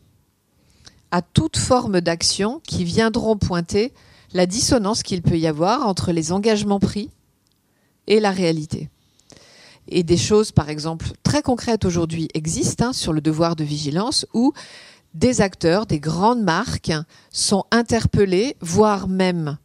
à 1.13 1.23
toute 1.23 1.59
forme 1.59 2.01
d'action 2.01 2.61
qui 2.67 2.83
viendront 2.83 3.37
pointer 3.37 3.93
la 4.33 4.47
dissonance 4.47 5.03
qu'il 5.05 5.23
peut 5.23 5.39
y 5.39 5.47
avoir 5.47 5.87
entre 5.87 6.11
les 6.11 6.33
engagements 6.33 6.81
pris 6.81 7.11
et 8.07 8.19
la 8.21 8.33
réalité. 8.33 8.89
Et 9.89 10.03
des 10.03 10.17
choses, 10.17 10.51
par 10.51 10.69
exemple, 10.69 11.13
très 11.23 11.43
concrètes 11.43 11.85
aujourd'hui 11.85 12.29
existent 12.35 12.87
hein, 12.87 12.93
sur 12.93 13.13
le 13.13 13.21
devoir 13.21 13.55
de 13.55 13.65
vigilance 13.65 14.27
où 14.35 14.53
des 15.15 15.41
acteurs, 15.43 15.87
des 15.87 16.01
grandes 16.01 16.43
marques 16.43 16.93
sont 17.31 17.65
interpellés, 17.71 18.57
voire 18.61 19.09
même 19.09 19.59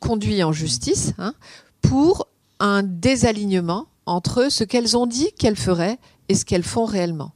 conduit 0.00 0.42
en 0.42 0.52
justice 0.52 1.12
hein, 1.18 1.34
pour 1.82 2.28
un 2.60 2.82
désalignement 2.82 3.86
entre 4.06 4.50
ce 4.50 4.64
qu'elles 4.64 4.96
ont 4.96 5.06
dit 5.06 5.32
qu'elles 5.38 5.56
feraient 5.56 5.98
et 6.28 6.34
ce 6.34 6.44
qu'elles 6.44 6.62
font 6.62 6.84
réellement. 6.84 7.32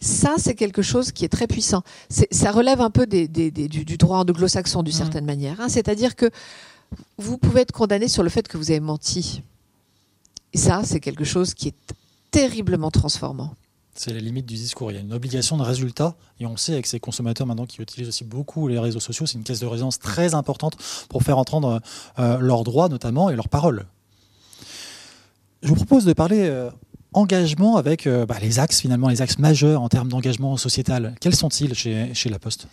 Ça, 0.00 0.34
c'est 0.38 0.54
quelque 0.54 0.82
chose 0.82 1.10
qui 1.10 1.24
est 1.24 1.28
très 1.28 1.46
puissant. 1.46 1.82
ça 2.30 2.52
relève 2.52 2.80
un 2.80 2.90
peu 2.90 3.06
du, 3.06 3.96
droit 3.96 4.18
anglo-saxon 4.18 4.82
d'une 4.82 4.94
mmh. 4.94 4.96
certaine 4.96 5.24
manière. 5.24 5.60
Hein. 5.60 5.68
C'est-à-dire 5.68 6.14
que 6.14 6.30
vous 7.16 7.36
pouvez 7.36 7.62
être 7.62 7.72
condamné 7.72 8.08
sur 8.08 8.22
le 8.22 8.28
fait 8.28 8.46
que 8.46 8.56
vous 8.56 8.70
avez 8.70 8.80
menti. 8.80 9.42
Et 10.52 10.58
ça, 10.58 10.82
c'est 10.84 11.00
quelque 11.00 11.24
chose 11.24 11.52
qui 11.52 11.68
est 11.68 11.94
terriblement 12.30 12.90
transformant. 12.90 13.54
C'est 13.98 14.12
la 14.12 14.20
limite 14.20 14.46
du 14.46 14.54
discours. 14.54 14.92
Il 14.92 14.94
y 14.94 14.96
a 14.96 15.00
une 15.00 15.12
obligation 15.12 15.56
de 15.56 15.64
résultat. 15.64 16.14
Et 16.38 16.46
on 16.46 16.56
sait 16.56 16.72
avec 16.72 16.86
ces 16.86 17.00
consommateurs 17.00 17.48
maintenant 17.48 17.66
qui 17.66 17.82
utilisent 17.82 18.06
aussi 18.06 18.22
beaucoup 18.22 18.68
les 18.68 18.78
réseaux 18.78 19.00
sociaux, 19.00 19.26
c'est 19.26 19.36
une 19.36 19.42
caisse 19.42 19.58
de 19.58 19.66
résonance 19.66 19.98
très 19.98 20.34
importante 20.34 20.76
pour 21.08 21.24
faire 21.24 21.36
entendre 21.36 21.80
euh, 22.20 22.38
leurs 22.38 22.62
droits 22.62 22.88
notamment 22.88 23.28
et 23.28 23.34
leurs 23.34 23.48
paroles. 23.48 23.86
Je 25.64 25.68
vous 25.70 25.74
propose 25.74 26.04
de 26.04 26.12
parler 26.12 26.46
euh, 26.48 26.70
engagement 27.12 27.76
avec 27.76 28.06
euh, 28.06 28.24
bah, 28.24 28.36
les 28.40 28.60
axes 28.60 28.80
finalement, 28.80 29.08
les 29.08 29.20
axes 29.20 29.40
majeurs 29.40 29.82
en 29.82 29.88
termes 29.88 30.08
d'engagement 30.08 30.56
sociétal. 30.56 31.16
Quels 31.20 31.34
sont-ils 31.34 31.74
chez, 31.74 32.14
chez 32.14 32.28
La 32.28 32.38
Poste? 32.38 32.68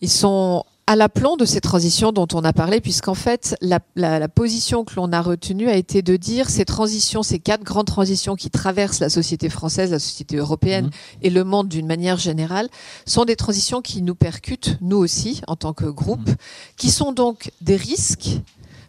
Ils 0.00 0.10
sont 0.10 0.64
à 0.86 0.96
l'aplomb 0.96 1.36
de 1.36 1.44
ces 1.44 1.60
transitions 1.60 2.12
dont 2.12 2.26
on 2.34 2.44
a 2.44 2.52
parlé, 2.52 2.80
puisqu'en 2.80 3.14
fait, 3.14 3.56
la, 3.60 3.80
position 4.28 4.84
que 4.84 4.94
l'on 4.96 5.12
a 5.12 5.20
retenue 5.20 5.68
a 5.68 5.76
été 5.76 6.02
de 6.02 6.16
dire 6.16 6.50
ces 6.50 6.64
transitions, 6.64 7.22
ces 7.22 7.38
quatre 7.38 7.62
grandes 7.62 7.86
transitions 7.86 8.34
qui 8.34 8.50
traversent 8.50 9.00
la 9.00 9.08
société 9.08 9.48
française, 9.48 9.92
la 9.92 9.98
société 9.98 10.36
européenne 10.36 10.86
mmh. 10.86 10.90
et 11.22 11.30
le 11.30 11.44
monde 11.44 11.68
d'une 11.68 11.86
manière 11.86 12.18
générale, 12.18 12.68
sont 13.06 13.24
des 13.24 13.36
transitions 13.36 13.80
qui 13.80 14.02
nous 14.02 14.16
percutent, 14.16 14.76
nous 14.80 14.96
aussi, 14.96 15.40
en 15.46 15.56
tant 15.56 15.72
que 15.72 15.86
groupe, 15.86 16.28
mmh. 16.28 16.36
qui 16.76 16.90
sont 16.90 17.12
donc 17.12 17.52
des 17.60 17.76
risques, 17.76 18.30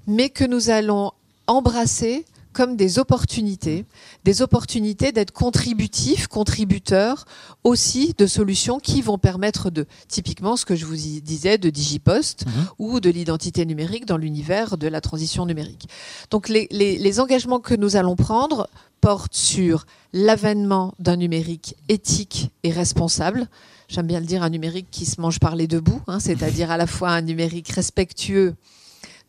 mais 0.08 0.30
que 0.30 0.46
nous 0.46 0.70
allons 0.70 1.12
embrasser 1.48 2.26
comme 2.54 2.76
des 2.78 3.00
opportunités, 3.00 3.86
des 4.24 4.42
opportunités 4.42 5.12
d'être 5.12 5.32
contributifs, 5.32 6.28
contributeurs 6.28 7.26
aussi 7.64 8.14
de 8.18 8.28
solutions 8.28 8.80
qui 8.80 9.02
vont 9.02 9.18
permettre 9.18 9.70
de, 9.70 9.86
typiquement 10.08 10.56
ce 10.56 10.66
que 10.66 10.76
je 10.76 10.86
vous 10.86 10.96
disais, 10.96 11.58
de 11.58 11.70
Digipost 11.70 12.46
mhm. 12.46 12.66
ou 12.80 13.00
de 13.00 13.10
l'identité 13.10 13.66
numérique 13.66 14.06
dans 14.06 14.18
l'univers 14.18 14.78
de 14.78 14.88
la 14.88 15.02
transition 15.02 15.46
numérique. 15.46 15.90
Donc 16.32 16.48
les, 16.50 16.68
les 16.72 17.20
engagements 17.20 17.60
que 17.60 17.76
nous 17.76 17.96
allons 17.96 18.16
prendre 18.16 18.70
portent 19.02 19.36
sur 19.36 19.86
l'avènement 20.14 20.94
d'un 21.00 21.18
numérique 21.18 21.76
éthique 21.90 22.52
et 22.64 22.72
responsable 22.72 23.50
j'aime 23.94 24.08
bien 24.08 24.20
le 24.20 24.26
dire, 24.26 24.44
un 24.44 24.50
numérique 24.50 24.88
qui 24.92 25.06
se 25.06 25.22
mange 25.22 25.40
par 25.40 25.56
les 25.56 25.68
deux 25.68 25.80
bouts, 25.80 26.02
hein, 26.08 26.20
c'est-à-dire 26.20 26.72
à 26.72 26.78
la 26.78 26.88
fois 26.88 27.12
un 27.12 27.22
numérique 27.22 27.70
respectueux 27.70 28.56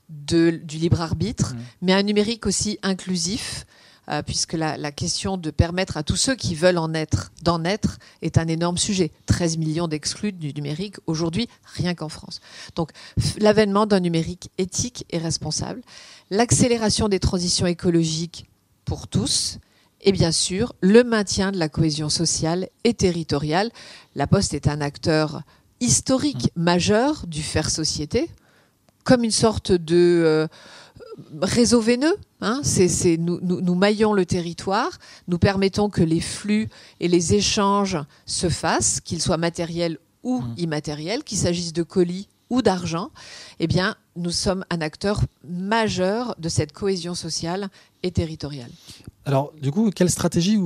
du 0.09 0.79
libre 0.79 1.01
arbitre, 1.01 1.55
mmh. 1.55 1.59
mais 1.83 1.93
un 1.93 2.03
numérique 2.03 2.47
aussi 2.47 2.79
inclusif, 2.83 3.67
euh, 4.11 4.23
puisque 4.23 4.53
la, 4.53 4.93
question 4.93 5.39
de 5.39 5.51
permettre 5.51 5.97
à 5.97 6.03
tous 6.03 6.17
ceux 6.17 6.35
qui 6.35 6.55
veulent 6.55 6.77
en 6.77 6.93
être, 6.93 7.33
d'en 7.43 7.65
être, 7.65 7.99
est 8.21 8.37
un 8.37 8.47
énorme 8.49 8.77
sujet. 8.77 9.11
13 9.27 9.57
millions 9.57 9.89
d'exclus 9.89 10.33
du 10.33 10.53
numérique 10.53 10.97
aujourd'hui, 11.07 11.49
rien 11.65 11.95
qu'en 11.95 12.11
France. 12.11 12.41
Donc 12.77 12.91
l'avènement 13.39 13.87
d'un 13.87 14.01
numérique 14.01 14.51
éthique 14.59 15.07
et 15.09 15.19
responsable, 15.19 15.81
l'accélération 16.31 17.09
des 17.09 17.19
transitions 17.19 17.67
écologiques 17.67 18.51
pour 18.85 19.09
tous, 19.09 19.59
et 20.03 20.13
bien 20.13 20.33
sûr 20.33 20.75
le 20.83 21.03
maintien 21.03 21.51
de 21.51 21.59
la 21.59 21.71
cohésion 21.71 22.11
sociale 22.11 22.69
et 22.85 22.93
territoriale. 22.93 23.71
La 24.15 24.27
Poste 24.27 24.53
est 24.53 24.69
un 24.69 24.83
acteur 24.83 25.43
historique 25.81 26.51
mmh. 26.57 26.63
majeur 26.63 27.27
du 27.27 27.43
faire 27.43 27.71
société 27.71 28.29
comme 29.05 29.23
une 29.23 29.31
sorte 29.31 29.71
de 29.73 30.23
euh, 30.25 30.47
réseau 31.41 31.81
veineux. 31.81 32.17
Hein. 32.41 32.61
c'est, 32.63 33.17
nous, 33.17 33.39
nous, 33.41 33.75
maillons 33.75 34.13
le 34.13 34.27
territoire, 34.27 34.99
nous 35.29 35.39
permettons 35.39 35.89
que 35.89 36.03
les 36.03 36.21
flux 36.21 36.69
et 37.01 37.09
les 37.09 37.35
échanges 37.35 37.99
se 38.27 38.49
fassent, 38.49 39.01
qu'ils 39.01 39.23
soient 39.23 39.37
matériels 39.37 39.99
ou 40.23 40.41
mmh. 40.41 40.55
immatériels, 40.59 41.25
qu'il 41.25 41.39
s'agisse 41.39 41.73
de 41.73 41.83
colis 41.83 42.29
ou 42.51 42.61
d'argent. 42.61 43.11
Eh 43.61 43.67
bien, 43.67 43.97
nous 44.17 44.31
sommes 44.31 44.65
un 44.71 44.81
acteur 44.81 45.23
majeur 45.49 46.35
de 46.39 46.49
cette 46.49 46.73
cohésion 46.73 47.15
sociale 47.15 47.69
et 48.03 48.11
territoriale. 48.11 48.71
Alors, 49.25 49.53
du 49.61 49.71
coup, 49.71 49.91
quelle 49.91 50.11
stratégie 50.11 50.59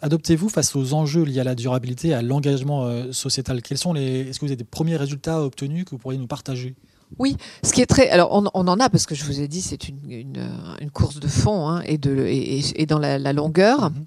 adoptez-vous 0.00 0.48
face 0.48 0.76
aux 0.76 0.94
enjeux 0.94 1.24
liés 1.24 1.40
à 1.40 1.44
la 1.44 1.56
durabilité, 1.56 2.14
à 2.14 2.22
l'engagement 2.22 2.84
euh, 2.84 3.10
sociétal? 3.10 3.60
Quels 3.60 3.78
sont 3.78 3.92
les 3.92 4.28
Est-ce 4.28 4.38
que 4.38 4.44
vous 4.44 4.52
avez 4.52 4.56
des 4.56 4.64
premiers 4.64 4.96
résultats 4.96 5.42
obtenus 5.42 5.84
que 5.84 5.90
vous 5.90 5.98
pourriez 5.98 6.18
nous 6.18 6.28
partager? 6.28 6.76
Oui, 7.18 7.36
ce 7.62 7.72
qui 7.72 7.80
est 7.80 7.86
très. 7.86 8.08
Alors, 8.10 8.32
on, 8.32 8.46
en 8.46 8.80
a 8.80 8.88
parce 8.88 9.06
que 9.06 9.14
je 9.14 9.24
vous 9.24 9.40
ai 9.40 9.48
dit, 9.48 9.62
c'est 9.62 9.88
une, 9.88 9.98
une, 10.08 10.90
course 10.90 11.20
de 11.20 11.28
fond 11.28 11.68
hein, 11.68 11.82
et, 11.86 11.98
de, 11.98 12.26
et, 12.26 12.86
dans 12.86 12.98
la, 12.98 13.32
longueur. 13.32 13.90
Mhm. 13.90 14.04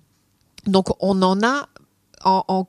Donc, 0.68 0.88
on 1.00 1.22
en 1.22 1.42
a 1.44 1.70
en, 2.24 2.66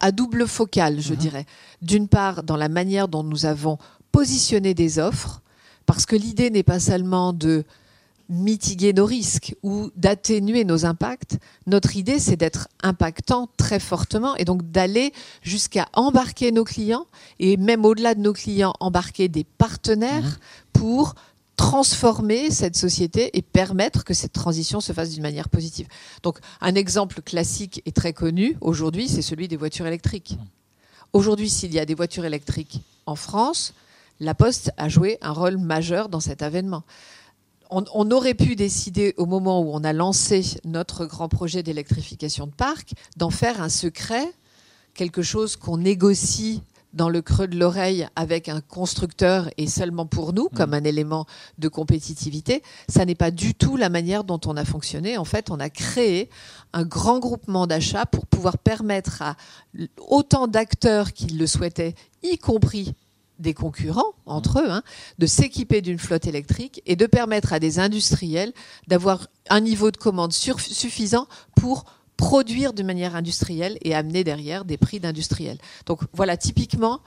à 0.00 0.12
double 0.12 0.46
focale, 0.48 1.00
je 1.00 1.12
mhm. 1.12 1.18
dirais. 1.18 1.46
D'une 1.82 2.08
part, 2.08 2.42
dans 2.42 2.56
la 2.56 2.68
manière 2.68 3.08
dont 3.08 3.22
nous 3.22 3.46
avons 3.46 3.78
positionné 4.10 4.74
des 4.74 4.98
offres, 4.98 5.42
parce 5.86 6.06
que 6.06 6.16
l'idée 6.16 6.50
n'est 6.50 6.62
pas 6.62 6.80
seulement 6.80 7.32
de 7.32 7.64
mitiguer 8.28 8.92
nos 8.92 9.06
risques 9.06 9.54
ou 9.62 9.90
d'atténuer 9.96 10.64
nos 10.64 10.84
impacts. 10.84 11.38
Notre 11.66 11.96
idée, 11.96 12.18
c'est 12.18 12.36
d'être 12.36 12.68
impactant 12.82 13.48
très 13.56 13.80
fortement 13.80 14.36
et 14.36 14.44
donc 14.44 14.70
d'aller 14.70 15.12
jusqu'à 15.42 15.88
embarquer 15.94 16.52
nos 16.52 16.64
clients 16.64 17.06
et 17.38 17.56
même 17.56 17.84
au-delà 17.84 18.14
de 18.14 18.20
nos 18.20 18.32
clients, 18.32 18.74
embarquer 18.80 19.28
des 19.28 19.44
partenaires 19.44 20.24
mmh. 20.24 20.38
pour 20.74 21.14
transformer 21.56 22.50
cette 22.50 22.76
société 22.76 23.36
et 23.36 23.42
permettre 23.42 24.04
que 24.04 24.14
cette 24.14 24.32
transition 24.32 24.80
se 24.80 24.92
fasse 24.92 25.10
d'une 25.10 25.22
manière 25.22 25.48
positive. 25.48 25.88
Donc 26.22 26.38
un 26.60 26.74
exemple 26.74 27.22
classique 27.22 27.82
et 27.86 27.92
très 27.92 28.12
connu 28.12 28.56
aujourd'hui, 28.60 29.08
c'est 29.08 29.22
celui 29.22 29.48
des 29.48 29.56
voitures 29.56 29.86
électriques. 29.86 30.36
Mmh. 30.38 30.44
Aujourd'hui, 31.14 31.48
s'il 31.48 31.72
y 31.72 31.78
a 31.78 31.86
des 31.86 31.94
voitures 31.94 32.26
électriques 32.26 32.82
en 33.06 33.16
France, 33.16 33.72
la 34.20 34.34
Poste 34.34 34.72
a 34.76 34.88
joué 34.88 35.16
un 35.22 35.32
rôle 35.32 35.56
majeur 35.56 36.08
dans 36.08 36.20
cet 36.20 36.42
avènement 36.42 36.82
on, 37.70 38.10
aurait 38.10 38.34
pu 38.34 38.56
décider 38.56 39.14
au 39.16 39.26
moment 39.26 39.60
où 39.60 39.70
on 39.72 39.84
a 39.84 39.92
lancé 39.92 40.42
notre 40.64 41.06
grand 41.06 41.28
projet 41.28 41.62
d'électrification 41.62 42.46
de 42.46 42.52
parc 42.52 42.92
d'en 43.16 43.30
faire 43.30 43.60
un 43.62 43.68
secret, 43.68 44.26
quelque 44.94 45.22
chose 45.22 45.56
qu'on 45.56 45.78
négocie 45.78 46.62
dans 46.94 47.08
le 47.08 47.20
creux 47.20 47.46
de 47.46 47.58
l'oreille 47.58 48.08
avec 48.16 48.48
un 48.48 48.60
constructeur 48.60 49.50
et 49.58 49.66
seulement 49.66 50.06
pour 50.06 50.32
nous, 50.32 50.48
comme 50.48 50.72
un 50.72 50.84
élément 50.84 51.26
de 51.58 51.68
compétitivité. 51.68 52.62
Ça 52.88 53.04
n'est 53.04 53.14
pas 53.14 53.30
du 53.30 53.54
tout 53.54 53.76
la 53.76 53.90
manière 53.90 54.24
dont 54.24 54.40
on 54.46 54.56
a 54.56 54.64
fonctionné. 54.64 55.18
En 55.18 55.24
fait, 55.24 55.50
on 55.50 55.60
a 55.60 55.68
créé 55.68 56.30
un 56.72 56.84
grand 56.84 57.18
groupement 57.18 57.66
d'achat 57.66 58.06
pour 58.06 58.26
pouvoir 58.26 58.58
permettre 58.58 59.22
à 59.22 59.36
autant 60.08 60.46
d'acteurs 60.46 61.12
qui 61.12 61.26
le 61.26 61.46
souhaitaient, 61.46 61.94
y 62.22 62.38
compris 62.38 62.94
des 63.38 63.54
concurrents 63.54 64.14
entre 64.26 64.60
eux, 64.60 64.70
hein, 64.70 64.82
de 65.18 65.26
s'équiper 65.26 65.80
d'une 65.80 65.98
flotte 65.98 66.26
électrique 66.26 66.82
et 66.86 66.96
de 66.96 67.06
permettre 67.06 67.52
à 67.52 67.60
des 67.60 67.78
industriels 67.78 68.52
d'avoir 68.86 69.28
un 69.48 69.60
niveau 69.60 69.90
de 69.90 69.96
commande 69.96 70.32
suffisant 70.32 71.26
pour 71.54 71.84
produire 72.16 72.72
de 72.72 72.82
manière 72.82 73.14
industrielle 73.14 73.78
et 73.82 73.94
amener 73.94 74.24
derrière 74.24 74.64
des 74.64 74.76
prix 74.76 74.98
d'industriels. 75.00 75.58
Donc 75.86 76.00
voilà 76.12 76.36
typiquement 76.36 77.00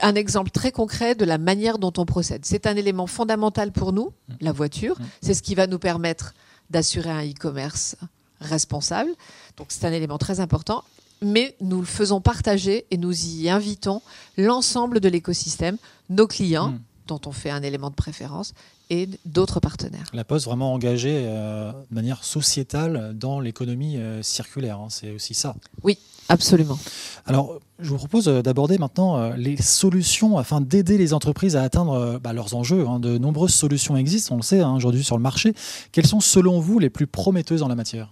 un 0.00 0.14
exemple 0.14 0.50
très 0.50 0.70
concret 0.70 1.14
de 1.14 1.24
la 1.24 1.38
manière 1.38 1.78
dont 1.78 1.92
on 1.96 2.04
procède. 2.04 2.44
C'est 2.44 2.66
un 2.66 2.76
élément 2.76 3.06
fondamental 3.06 3.72
pour 3.72 3.92
nous, 3.92 4.12
la 4.40 4.52
voiture. 4.52 4.96
C'est 5.20 5.34
ce 5.34 5.42
qui 5.42 5.54
va 5.54 5.66
nous 5.66 5.78
permettre 5.80 6.34
d'assurer 6.70 7.10
un 7.10 7.24
e-commerce 7.24 7.96
responsable. 8.40 9.10
Donc 9.56 9.68
c'est 9.70 9.84
un 9.86 9.92
élément 9.92 10.18
très 10.18 10.38
important 10.38 10.84
mais 11.24 11.56
nous 11.60 11.80
le 11.80 11.86
faisons 11.86 12.20
partager 12.20 12.86
et 12.90 12.96
nous 12.96 13.26
y 13.26 13.48
invitons 13.48 14.02
l'ensemble 14.36 15.00
de 15.00 15.08
l'écosystème, 15.08 15.76
nos 16.10 16.26
clients, 16.26 16.70
hmm. 16.70 16.80
dont 17.06 17.20
on 17.26 17.32
fait 17.32 17.50
un 17.50 17.62
élément 17.62 17.90
de 17.90 17.94
préférence, 17.94 18.54
et 18.90 19.08
d'autres 19.24 19.60
partenaires. 19.60 20.06
La 20.12 20.24
Poste 20.24 20.46
vraiment 20.46 20.72
engagée 20.72 21.24
euh, 21.26 21.72
de 21.72 21.94
manière 21.94 22.22
sociétale 22.22 23.12
dans 23.16 23.40
l'économie 23.40 23.96
euh, 23.96 24.22
circulaire, 24.22 24.78
hein, 24.78 24.88
c'est 24.90 25.10
aussi 25.10 25.34
ça. 25.34 25.54
Oui, 25.82 25.98
absolument. 26.28 26.78
Alors, 27.26 27.60
je 27.78 27.88
vous 27.88 27.96
propose 27.96 28.28
euh, 28.28 28.42
d'aborder 28.42 28.78
maintenant 28.78 29.32
les 29.36 29.56
solutions 29.56 30.36
afin 30.36 30.60
d'aider 30.60 30.98
les 30.98 31.14
entreprises 31.14 31.56
à 31.56 31.62
atteindre 31.62 32.18
bah, 32.22 32.32
leurs 32.32 32.54
enjeux. 32.54 32.86
Hein. 32.86 33.00
De 33.00 33.18
nombreuses 33.18 33.54
solutions 33.54 33.96
existent, 33.96 34.34
on 34.34 34.38
le 34.38 34.42
sait 34.42 34.60
hein, 34.60 34.74
aujourd'hui 34.74 35.04
sur 35.04 35.16
le 35.16 35.22
marché. 35.22 35.54
Quelles 35.92 36.06
sont 36.06 36.20
selon 36.20 36.60
vous 36.60 36.78
les 36.78 36.90
plus 36.90 37.06
prometteuses 37.06 37.62
en 37.62 37.68
la 37.68 37.74
matière? 37.74 38.10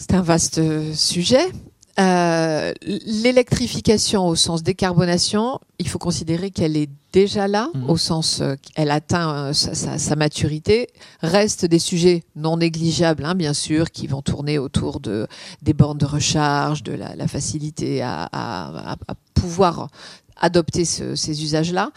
C'est 0.00 0.14
un 0.14 0.22
vaste 0.22 0.58
euh, 0.58 0.94
sujet. 0.94 1.52
Euh, 1.98 2.72
l'électrification 2.82 4.26
au 4.26 4.34
sens 4.34 4.62
décarbonation, 4.62 5.60
il 5.78 5.88
faut 5.88 5.98
considérer 5.98 6.50
qu'elle 6.50 6.78
est 6.78 6.88
déjà 7.12 7.46
là, 7.46 7.68
mmh. 7.74 7.90
au 7.90 7.96
sens 7.98 8.40
euh, 8.40 8.54
qu'elle 8.62 8.90
atteint 8.90 9.52
sa, 9.52 10.16
maturité. 10.16 10.88
Reste 11.20 11.66
des 11.66 11.78
sujets 11.78 12.22
non 12.34 12.56
négligeables, 12.56 13.26
hein, 13.26 13.34
bien 13.34 13.52
sûr, 13.52 13.90
qui 13.90 14.06
vont 14.06 14.22
tourner 14.22 14.58
autour 14.58 15.00
de, 15.00 15.26
des 15.60 15.74
bornes 15.74 15.98
de 15.98 16.06
recharge, 16.06 16.82
de 16.82 16.92
la, 16.92 17.28
facilité 17.28 18.00
à, 18.00 18.26
à, 18.32 18.96
pouvoir 19.34 19.88
adopter 20.40 20.84
ces 20.84 21.42
usages-là. 21.42 21.92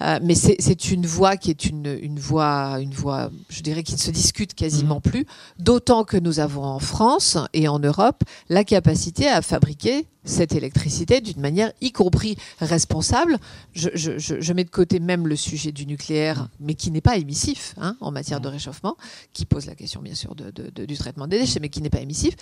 Euh, 0.00 0.18
mais 0.22 0.34
c'est 0.34 0.90
une 0.90 1.06
voie 1.06 1.36
qui 1.36 1.50
est 1.50 1.66
une, 1.66 1.98
une, 2.00 2.18
voie, 2.18 2.78
une 2.80 2.94
voie, 2.94 3.30
je 3.50 3.62
dirais, 3.62 3.82
qui 3.82 3.94
ne 3.94 3.98
se 3.98 4.10
discute 4.10 4.54
quasiment 4.54 4.96
mhm. 4.96 5.10
plus. 5.10 5.26
D'autant 5.58 6.04
que 6.04 6.16
nous 6.16 6.40
avons 6.40 6.64
en 6.64 6.78
France 6.78 7.36
et 7.52 7.68
en 7.68 7.78
Europe 7.78 8.22
la 8.48 8.64
capacité 8.64 9.28
à 9.28 9.42
fabriquer 9.42 10.06
cette 10.24 10.52
électricité 10.52 11.20
d'une 11.20 11.40
manière 11.40 11.72
y 11.80 11.90
compris 11.90 12.36
responsable. 12.60 13.38
Je, 13.72 13.88
je, 13.94 14.18
je, 14.18 14.52
mets 14.52 14.64
de 14.64 14.70
côté 14.70 15.00
même 15.00 15.26
le 15.26 15.36
sujet 15.36 15.72
du 15.72 15.86
nucléaire, 15.86 16.42
mhm. 16.42 16.48
mais 16.60 16.74
qui 16.74 16.90
n'est 16.90 17.00
pas 17.00 17.16
émissif 17.16 17.74
hein, 17.78 17.96
en 18.00 18.12
matière 18.12 18.40
de 18.40 18.48
mhm. 18.48 18.54
réchauffement, 18.54 18.96
qui 19.32 19.44
pose 19.46 19.66
la 19.66 19.74
question 19.74 20.00
bien 20.00 20.14
sûr 20.14 20.34
de, 20.34 20.50
de, 20.50 20.84
du 20.84 20.96
traitement 20.96 21.26
des 21.26 21.38
déchets, 21.38 21.60
mais 21.60 21.68
qui 21.68 21.82
n'est 21.82 21.90
pas 21.90 22.00
émissif. 22.00 22.36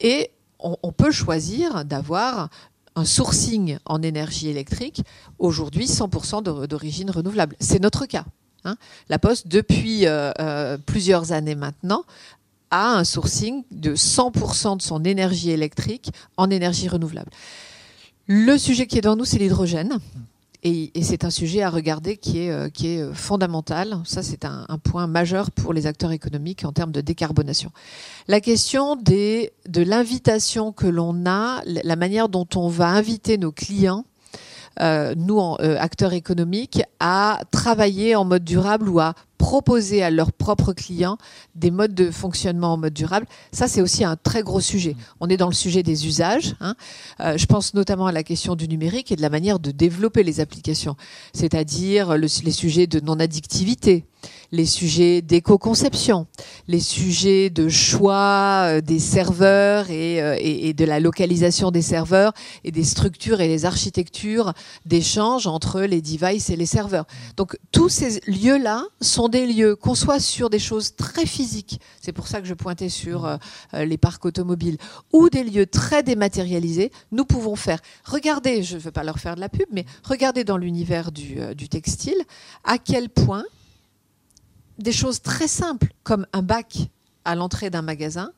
Et 0.00 0.30
on 0.64 0.92
peut 0.92 1.10
choisir 1.10 1.84
d'avoir 1.84 2.48
un 2.94 3.04
sourcing 3.04 3.78
en 3.84 4.02
énergie 4.02 4.48
électrique, 4.48 5.02
aujourd'hui 5.38 5.86
100% 5.86 6.66
d'origine 6.66 7.10
renouvelable. 7.10 7.56
C'est 7.60 7.80
notre 7.80 8.06
cas. 8.06 8.24
Hein. 8.64 8.76
La 9.08 9.18
Poste, 9.18 9.48
depuis 9.48 10.06
euh, 10.06 10.32
euh, 10.40 10.78
plusieurs 10.78 11.32
années 11.32 11.54
maintenant, 11.54 12.04
a 12.70 12.96
un 12.96 13.04
sourcing 13.04 13.64
de 13.70 13.94
100% 13.94 14.78
de 14.78 14.82
son 14.82 15.04
énergie 15.04 15.50
électrique 15.50 16.10
en 16.36 16.50
énergie 16.50 16.88
renouvelable. 16.88 17.30
Le 18.26 18.56
sujet 18.56 18.86
qui 18.86 18.98
est 18.98 19.02
dans 19.02 19.16
nous, 19.16 19.24
c'est 19.24 19.38
l'hydrogène. 19.38 19.98
Et, 20.64 20.92
c'est 21.02 21.24
un 21.24 21.30
sujet 21.30 21.62
à 21.62 21.70
regarder 21.70 22.16
qui 22.16 22.42
est, 22.42 22.50
euh, 22.50 22.68
qui 22.68 22.94
est 22.94 23.02
euh, 23.02 23.12
fondamental. 23.12 23.98
Ça, 24.04 24.22
c'est 24.22 24.44
un, 24.44 24.66
point 24.84 25.06
majeur 25.06 25.50
pour 25.50 25.72
les 25.72 25.86
acteurs 25.86 26.12
économiques 26.12 26.64
en 26.64 26.72
termes 26.72 26.92
de 26.92 27.00
décarbonation. 27.00 27.70
La 28.28 28.40
question 28.40 28.94
des, 28.96 29.52
de 29.68 29.82
l'invitation 29.82 30.72
que 30.72 30.86
l'on 30.86 31.26
a, 31.26 31.62
la 31.66 31.96
manière 31.96 32.28
dont 32.28 32.46
on 32.54 32.68
va 32.68 32.88
inviter 32.88 33.38
nos 33.38 33.52
clients 33.52 34.04
euh, 34.80 35.14
nous, 35.16 35.38
acteurs 35.60 36.14
économiques, 36.14 36.82
à 36.98 37.40
travailler 37.50 38.16
en 38.16 38.24
mode 38.24 38.44
durable 38.44 38.88
ou 38.88 39.00
à 39.00 39.14
proposer 39.42 40.04
à 40.04 40.10
leurs 40.10 40.30
propres 40.30 40.72
clients 40.72 41.18
des 41.56 41.72
modes 41.72 41.94
de 41.94 42.12
fonctionnement 42.12 42.74
en 42.74 42.76
mode 42.76 42.94
durable. 42.94 43.26
Ça, 43.50 43.66
c'est 43.66 43.82
aussi 43.82 44.04
un 44.04 44.14
très 44.14 44.44
gros 44.44 44.60
sujet. 44.60 44.94
On 45.18 45.28
est 45.28 45.36
dans 45.36 45.48
le 45.48 45.52
sujet 45.52 45.82
des 45.82 46.06
usages. 46.06 46.54
Hein. 46.60 46.76
Euh, 47.18 47.36
je 47.36 47.46
pense 47.46 47.74
notamment 47.74 48.06
à 48.06 48.12
la 48.12 48.22
question 48.22 48.54
du 48.54 48.68
numérique 48.68 49.10
et 49.10 49.16
de 49.16 49.20
la 49.20 49.30
manière 49.30 49.58
de 49.58 49.72
développer 49.72 50.22
les 50.22 50.38
applications, 50.38 50.94
c'est-à-dire 51.34 52.16
les 52.16 52.28
sujets 52.28 52.86
de 52.86 53.00
non-addictivité, 53.00 54.04
les 54.52 54.66
sujets 54.66 55.22
d'éco-conception, 55.22 56.26
les 56.68 56.78
sujets 56.78 57.48
de 57.48 57.70
choix 57.70 58.66
euh, 58.66 58.80
des 58.82 58.98
serveurs 58.98 59.86
euh, 59.88 60.36
et, 60.38 60.74
de 60.74 60.84
la 60.84 61.00
localisation 61.00 61.70
des 61.70 61.80
serveurs 61.80 62.34
et 62.62 62.70
des 62.70 62.84
structures 62.84 63.40
et 63.40 63.48
les 63.48 63.64
architectures 63.64 64.52
d'échange 64.84 65.46
entre 65.46 65.80
les 65.80 66.02
devices 66.02 66.50
et 66.50 66.56
les 66.56 66.66
serveurs. 66.66 67.06
Donc 67.38 67.56
tous 67.72 67.88
ces 67.88 68.20
lieux-là 68.26 68.84
sont 69.00 69.28
des 69.28 69.46
lieux, 69.46 69.74
qu'on 69.74 69.94
soit 69.94 70.20
sur 70.20 70.50
des 70.50 70.58
choses 70.58 70.96
très 70.96 71.24
physiques, 71.24 71.80
c'est 72.02 72.12
pour 72.12 72.28
ça 72.28 72.42
que 72.42 72.46
je 72.46 72.54
pointais 72.54 72.90
sur 72.90 73.24
euh, 73.24 73.36
les 73.84 73.96
parcs 73.96 74.24
automobiles, 74.26 74.76
ou 75.14 75.30
des 75.30 75.44
lieux 75.44 75.66
très 75.66 76.02
dématérialisés, 76.02 76.92
nous 77.10 77.24
pouvons 77.24 77.56
faire. 77.56 77.80
Regardez, 78.04 78.62
je 78.62 78.74
ne 78.74 78.80
veux 78.80 78.90
pas 78.90 79.02
leur 79.02 79.18
faire 79.18 79.34
de 79.34 79.40
la 79.40 79.48
pub, 79.48 79.66
mais 79.72 79.86
regardez 80.04 80.44
dans 80.44 80.58
l'univers 80.58 81.10
du 81.10 81.68
textile 81.68 82.20
à 82.64 82.76
quel 82.76 83.08
point 83.08 83.44
des 84.78 84.92
choses 84.92 85.22
très 85.22 85.48
simples, 85.48 85.88
comme 86.02 86.26
un 86.32 86.42
bac 86.42 86.88
à 87.24 87.34
l'entrée 87.34 87.70
d'un 87.70 87.82
magasin, 87.82 88.32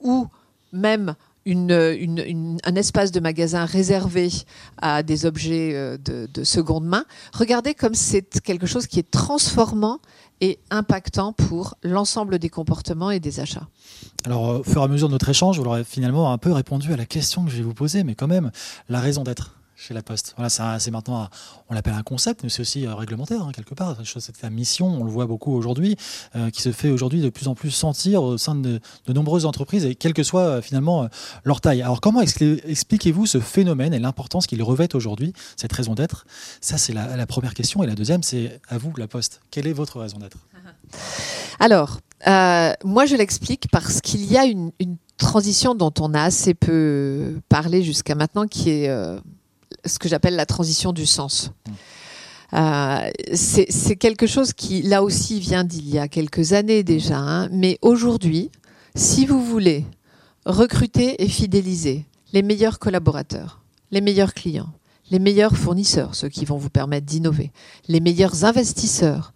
ou 0.00 0.28
même 0.72 1.14
un 1.46 2.74
espace 2.76 3.10
de 3.10 3.20
magasin 3.20 3.64
réservé 3.64 4.30
à 4.80 5.02
des 5.02 5.26
objets 5.26 5.72
euh, 5.74 5.98
de, 5.98 6.44
seconde 6.44 6.84
main, 6.84 7.04
regardez 7.32 7.74
comme 7.74 7.94
c'est 7.94 8.40
quelque 8.40 8.66
chose 8.66 8.86
qui 8.86 9.00
est 9.00 9.10
transformant 9.10 9.98
et 10.40 10.58
impactant 10.70 11.32
pour 11.32 11.74
l'ensemble 11.82 12.38
des 12.38 12.48
comportements 12.48 13.10
et 13.10 13.20
des 13.20 13.40
achats. 13.40 13.66
Alors, 14.24 14.60
au 14.60 14.62
fur 14.62 14.80
et 14.82 14.84
à 14.84 14.88
mesure 14.88 15.08
de 15.08 15.12
notre 15.12 15.28
échange, 15.28 15.58
vous 15.58 15.66
aurez 15.66 15.84
finalement 15.84 16.32
un 16.32 16.38
peu 16.38 16.52
répondu 16.52 16.92
à 16.92 16.96
la 16.96 17.06
question 17.06 17.44
que 17.44 17.50
je 17.50 17.56
vais 17.56 17.62
vous 17.62 17.74
poser, 17.74 18.04
mais 18.04 18.14
quand 18.14 18.28
même, 18.28 18.50
la 18.88 19.00
raison 19.00 19.24
d'être 19.24 19.56
chez 19.82 19.94
La 19.94 20.02
Poste. 20.02 20.34
Voilà, 20.36 20.78
c'est 20.78 20.90
maintenant, 20.92 21.28
on 21.68 21.74
l'appelle 21.74 21.94
un 21.94 22.04
concept, 22.04 22.44
mais 22.44 22.48
c'est 22.48 22.60
aussi 22.60 22.86
euh, 22.86 22.94
réglementaire, 22.94 23.42
hein, 23.42 23.50
quelque 23.52 23.74
part. 23.74 23.96
C'est 24.04 24.42
la 24.42 24.50
mission, 24.50 24.86
on 24.86 25.02
le 25.02 25.10
voit 25.10 25.26
beaucoup 25.26 25.52
aujourd'hui, 25.52 25.96
euh, 26.36 26.50
qui 26.50 26.62
se 26.62 26.70
fait 26.70 26.90
aujourd'hui 26.90 27.20
de 27.20 27.30
plus 27.30 27.48
en 27.48 27.54
plus 27.54 27.72
sentir 27.72 28.22
au 28.22 28.38
sein 28.38 28.54
de, 28.54 28.80
nombreuses 29.08 29.44
entreprises, 29.44 29.84
et 29.84 29.96
quelle 29.96 30.14
que 30.14 30.22
soit 30.22 30.42
euh, 30.42 30.62
finalement 30.62 31.08
leur 31.44 31.60
taille. 31.60 31.82
Alors, 31.82 32.00
comment 32.00 32.20
expliquez-vous 32.20 33.26
ce 33.26 33.40
phénomène 33.40 33.92
et 33.92 33.98
l'importance 33.98 34.46
qu'il 34.46 34.62
revêt 34.62 34.94
aujourd'hui, 34.94 35.32
cette 35.56 35.72
raison 35.72 35.94
d'être? 35.94 36.26
Ça, 36.60 36.78
c'est 36.78 36.92
la, 36.92 37.26
première 37.26 37.54
question. 37.54 37.82
Et 37.82 37.86
la 37.86 37.94
deuxième, 37.94 38.22
c'est 38.22 38.60
à 38.68 38.78
vous, 38.78 38.92
La 38.96 39.08
Poste. 39.08 39.40
Quelle 39.50 39.66
est 39.66 39.72
votre 39.72 39.98
raison 39.98 40.18
d'être? 40.18 40.38
Alors, 41.58 41.98
moi, 42.84 43.06
je 43.06 43.16
l'explique 43.16 43.66
parce 43.72 44.00
qu'il 44.00 44.24
y 44.30 44.36
a 44.36 44.44
une, 44.44 44.70
transition 45.18 45.76
dont 45.76 45.92
on 46.00 46.14
a 46.14 46.22
assez 46.22 46.52
peu 46.52 47.36
parlé 47.48 47.84
jusqu'à 47.84 48.16
maintenant, 48.16 48.46
qui 48.46 48.70
est 48.70 48.88
ce 49.84 49.98
que 49.98 50.08
j'appelle 50.08 50.36
la 50.36 50.46
transition 50.46 50.92
du 50.92 51.06
sens. 51.06 51.50
Euh, 52.54 53.10
c'est 53.34 53.96
quelque 53.96 54.26
chose 54.26 54.52
qui, 54.52 54.82
là 54.82 55.02
aussi, 55.02 55.40
vient 55.40 55.64
d'il 55.64 55.88
y 55.88 55.98
a 55.98 56.08
quelques 56.08 56.52
années 56.52 56.82
déjà. 56.82 57.18
Hein. 57.18 57.48
mais 57.50 57.78
aujourd'hui, 57.80 58.50
si 58.94 59.24
vous 59.24 59.42
voulez 59.42 59.86
recruter 60.44 61.22
et 61.22 61.28
fidéliser 61.28 62.04
les 62.32 62.42
meilleurs 62.42 62.78
collaborateurs, 62.78 63.60
les 63.90 64.00
meilleurs 64.00 64.34
clients, 64.34 64.72
les 65.10 65.18
meilleurs 65.18 65.56
fournisseurs, 65.56 66.14
ceux 66.14 66.28
qui 66.28 66.44
vont 66.44 66.58
vous 66.58 66.70
permettre 66.70 67.06
d'innover, 67.06 67.52
les 67.88 68.00
meilleurs 68.00 68.44
investisseurs, 68.44 69.32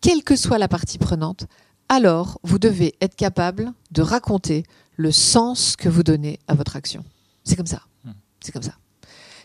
quelle 0.00 0.22
que 0.22 0.36
soit 0.36 0.58
la 0.58 0.68
partie 0.68 0.98
prenante, 0.98 1.46
alors 1.88 2.38
vous 2.42 2.58
devez 2.58 2.94
être 3.00 3.16
capable 3.16 3.72
de 3.90 4.02
raconter 4.02 4.64
le 4.96 5.12
sens 5.12 5.76
que 5.76 5.88
vous 5.88 6.02
donnez 6.02 6.38
à 6.48 6.54
votre 6.54 6.76
action. 6.76 7.04
C'est 7.44 7.56
comme 7.56 7.66
ça. 7.66 7.82
Hmm. 8.04 8.12
C'est 8.40 8.52
comme 8.52 8.62
ça 8.62 8.74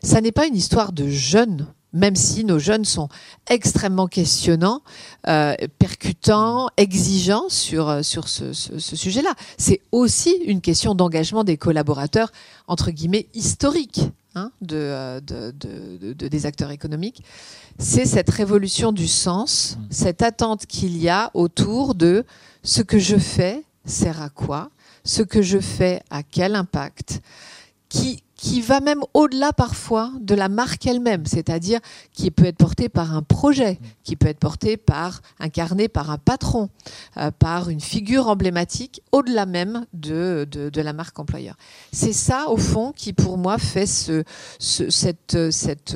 ça 0.04 0.22
n'est 0.22 0.32
pas 0.32 0.46
une 0.46 0.56
histoire 0.56 0.92
de 0.92 1.08
jeunes 1.08 1.68
même 1.94 2.16
si 2.16 2.44
nos 2.44 2.60
jeunes 2.60 2.86
sont 2.86 3.08
extrêmement 3.48 4.08
questionnants, 4.08 4.82
euh, 5.28 5.56
percutants, 5.78 6.70
exigeants 6.76 7.50
sur, 7.50 7.88
euh, 7.88 8.02
sur 8.02 8.28
ce, 8.28 8.52
sujet-là. 8.52 9.34
C'est 9.58 9.80
aussi 9.92 10.32
une 10.46 10.60
question 10.60 10.96
d'engagement 10.96 11.44
des 11.44 11.56
collaborateurs, 11.56 12.32
entre 12.68 12.89
guillemets, 12.89 13.28
historiques 13.36 14.02
hein, 14.34 14.52
euh, 14.72 15.22
de, 15.22 16.13
des 16.13 16.46
acteurs 16.48 16.72
économiques. 16.72 17.24
C'est 17.78 18.06
cette 18.06 18.30
révolution 18.30 18.92
du 18.92 19.08
sens, 19.08 19.78
cette 19.92 20.24
attente 20.24 20.66
qu'il 20.66 20.98
y 20.98 21.10
a 21.10 21.30
autour 21.36 21.94
de 21.94 22.26
ce 22.63 22.82
que 22.82 22.98
je 22.98 23.18
fais 23.18 23.63
sert 23.86 24.22
à 24.22 24.30
quoi, 24.30 24.72
ce 25.04 25.22
que 25.22 25.42
je 25.42 25.60
fais 25.60 26.02
a 26.10 26.24
quel 26.24 26.56
impact, 26.56 27.22
qui, 27.89 28.24
qui 28.43 28.60
va 28.60 28.82
même 28.82 28.99
au-delà 29.13 29.53
parfois 29.53 30.12
de 30.19 30.36
la 30.36 30.49
marque 30.49 30.86
elle-même, 30.86 31.25
c'est-à-dire 31.25 31.79
qui 32.12 32.29
peut 32.29 32.43
être 32.43 32.58
portée 32.58 32.89
par 32.89 33.15
un 33.15 33.21
projet, 33.21 33.79
qui 34.03 34.17
peut 34.17 34.27
être 34.27 34.38
porté 34.39 34.75
par, 34.75 35.21
incarné 35.39 35.88
par 35.88 36.12
un 36.12 36.17
patron, 36.17 36.69
euh, 37.15 37.32
par 37.32 37.69
une 37.69 37.79
figure 37.79 38.27
emblématique, 38.27 39.01
au-delà 39.13 39.45
même 39.45 39.86
de, 39.93 40.45
de, 40.51 40.82
la 40.82 40.91
marque 40.91 41.17
employeur. 41.19 41.56
C'est 41.93 42.12
ça, 42.12 42.49
au 42.49 42.58
fond, 42.58 42.91
qui 42.91 43.13
pour 43.13 43.38
moi 43.38 43.58
fait 43.58 43.86
ce, 43.86 44.25
cette, 44.60 45.49
cette 45.49 45.95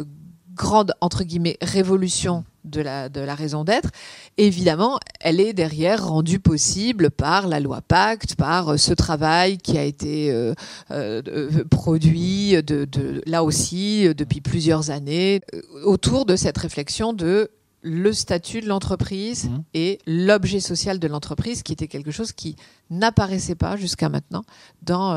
grande, 0.58 0.94
entre 1.00 1.24
guillemets, 1.24 1.58
révolution 1.62 2.44
de 2.66 2.82
la, 2.82 3.10
de 3.10 3.22
la 3.22 3.36
raison 3.36 3.64
d'être. 3.64 3.90
Évidemment, 4.38 5.00
elle 5.20 5.40
est 5.40 5.54
derrière 5.54 6.06
rendue 6.08 6.40
possible 6.40 7.10
par 7.10 7.48
la 7.48 7.60
loi 7.60 7.82
Pacte, 7.82 8.36
par 8.36 8.74
euh, 8.74 8.78
ce 8.78 8.94
travail 8.94 9.58
qui 9.58 9.78
a 9.78 9.84
été 9.84 10.32
euh, 10.32 10.54
euh, 10.92 11.64
produit 11.70 12.62
de, 12.64 12.88
là 13.26 13.44
aussi 13.44 14.14
depuis 14.16 14.42
plusieurs 14.42 14.90
années 14.92 15.42
autour 15.84 16.26
de 16.26 16.36
cette 16.36 16.58
réflexion 16.58 17.14
de 17.14 17.50
le 17.84 18.12
statut 18.12 18.60
de 18.60 18.68
l'entreprise 18.68 19.46
mmh. 19.46 19.60
et 19.76 20.00
l'objet 20.08 20.60
social 20.60 21.00
de 21.00 21.08
l'entreprise, 21.08 21.64
qui 21.64 21.72
était 21.72 21.88
quelque 21.88 22.12
chose 22.12 22.34
qui 22.34 22.58
n'apparaissait 22.90 23.56
pas 23.56 23.78
jusqu'à 23.78 24.10
maintenant 24.10 24.44
dans, 24.82 25.14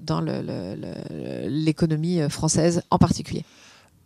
dans 0.00 0.24
l'économie 1.44 2.20
française 2.30 2.82
en 2.90 2.98
particulier. 2.98 3.44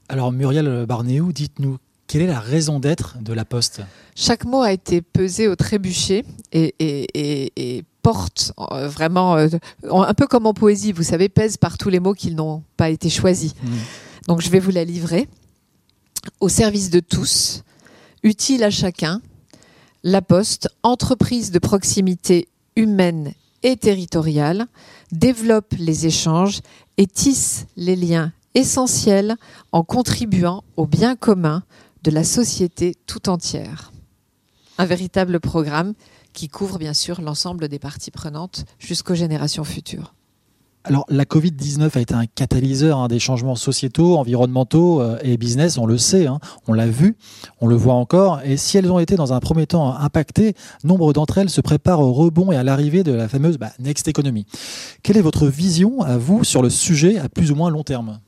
Alors 0.09 0.33
Muriel 0.33 0.87
Barnéou, 0.87 1.33
dites-nous, 1.33 1.77
quelle 2.07 2.23
est 2.23 2.27
la 2.27 2.41
raison 2.41 2.81
d'être 2.81 3.19
de 3.21 3.35
la 3.35 3.45
Poste? 3.45 3.83
Chaque 4.15 4.47
mot 4.47 4.63
a 4.63 4.73
été 4.73 5.03
pesé 5.03 5.47
au 5.49 5.55
trébuchet 5.55 6.25
et, 6.53 7.85
porte 8.01 8.53
euh, 8.73 8.89
vraiment, 8.89 9.37
euh, 9.37 9.49
un 9.91 10.15
peu 10.15 10.27
comme 10.27 10.47
en 10.47 10.55
poésie, 10.55 10.93
vous 10.93 11.03
savez, 11.03 11.29
pèse 11.29 11.59
par 11.59 11.77
tous 11.77 11.91
les 11.91 12.01
mots 12.01 12.15
qui 12.15 12.35
n'ont 12.35 12.63
pas 12.79 12.89
été 12.89 13.11
choisis. 13.11 13.55
Mmh. 13.55 13.69
Donc 14.29 14.41
je 14.41 14.49
vais 14.49 14.61
vous 14.61 14.71
la 14.71 14.85
livrer. 14.85 15.29
Au 16.41 16.49
service 16.49 16.89
de 16.89 17.01
tous, 17.01 17.63
utile 18.23 18.65
à 18.65 18.71
chacun, 18.71 19.21
la 20.03 20.23
Poste, 20.23 20.71
entreprise 20.83 21.51
de 21.51 21.59
proximité 21.59 22.49
humaine 22.77 23.35
et 23.63 23.77
territoriale, 23.77 24.69
développe 25.13 25.75
les 25.79 26.07
échanges 26.07 26.61
et 26.97 27.07
tisse 27.07 27.67
les 27.77 27.97
liens 27.97 28.33
essentiels 28.55 29.37
en 29.73 29.83
contribuant 29.83 30.65
au 30.77 30.87
bien 30.87 31.17
commun 31.17 31.63
de 32.03 32.11
la 32.11 32.25
société 32.25 32.95
tout 33.07 33.29
entière. 33.29 33.93
Un 34.79 34.87
véritable 34.87 35.41
programme 35.41 35.95
qui 36.33 36.49
couvre 36.49 36.79
bien 36.79 36.95
sûr 36.95 37.21
l'ensemble 37.21 37.69
des 37.69 37.79
parties 37.79 38.11
prenantes 38.11 38.65
jusqu'aux 38.79 39.15
générations 39.15 39.65
futures. 39.65 40.15
Alors, 40.85 41.05
la 41.11 41.25
Covid-19 41.25 41.99
a 41.99 42.01
été 42.01 42.15
un 42.15 42.25
catalyseur 42.25 42.99
hein, 42.99 43.09
des 43.09 43.19
changements 43.19 43.57
sociétaux, 43.57 44.17
environnementaux 44.17 45.03
euh, 45.03 45.19
et 45.23 45.37
business, 45.37 45.77
on 45.77 45.85
le 45.85 45.99
sait, 45.99 46.27
hein. 46.27 46.39
on 46.67 46.73
l'a 46.73 46.87
vu, 46.87 47.17
on 47.61 47.67
le 47.67 47.75
voit 47.75 47.95
encore. 47.95 48.41
Et 48.45 48.57
si 48.57 48.79
elles 48.79 48.91
ont 48.91 48.99
été 48.99 49.17
dans 49.17 49.33
un 49.33 49.41
premier 49.41 49.67
temps 49.67 49.95
impactées, 49.95 50.55
nombre 50.85 51.13
d'entre 51.13 51.39
elles 51.39 51.51
se 51.51 51.61
préparent 51.61 52.01
au 52.01 52.13
rebond 52.13 52.53
et 52.53 52.57
à 52.57 52.63
l'arrivée 52.63 53.03
de 53.03 53.13
la 53.13 53.29
fameuse 53.29 53.59
bah, 53.59 53.73
Next 53.81 54.09
Economy. 54.09 54.47
Quelle 55.03 55.17
est 55.17 55.23
votre 55.23 55.49
vision 55.49 56.01
à 56.01 56.17
vous 56.17 56.45
sur 56.45 56.63
le 56.63 56.71
sujet 56.71 57.19
à 57.19 57.29
plus 57.29 57.51
ou 57.51 57.55
moins 57.55 57.71
long 57.71 57.83
terme? 57.83 58.21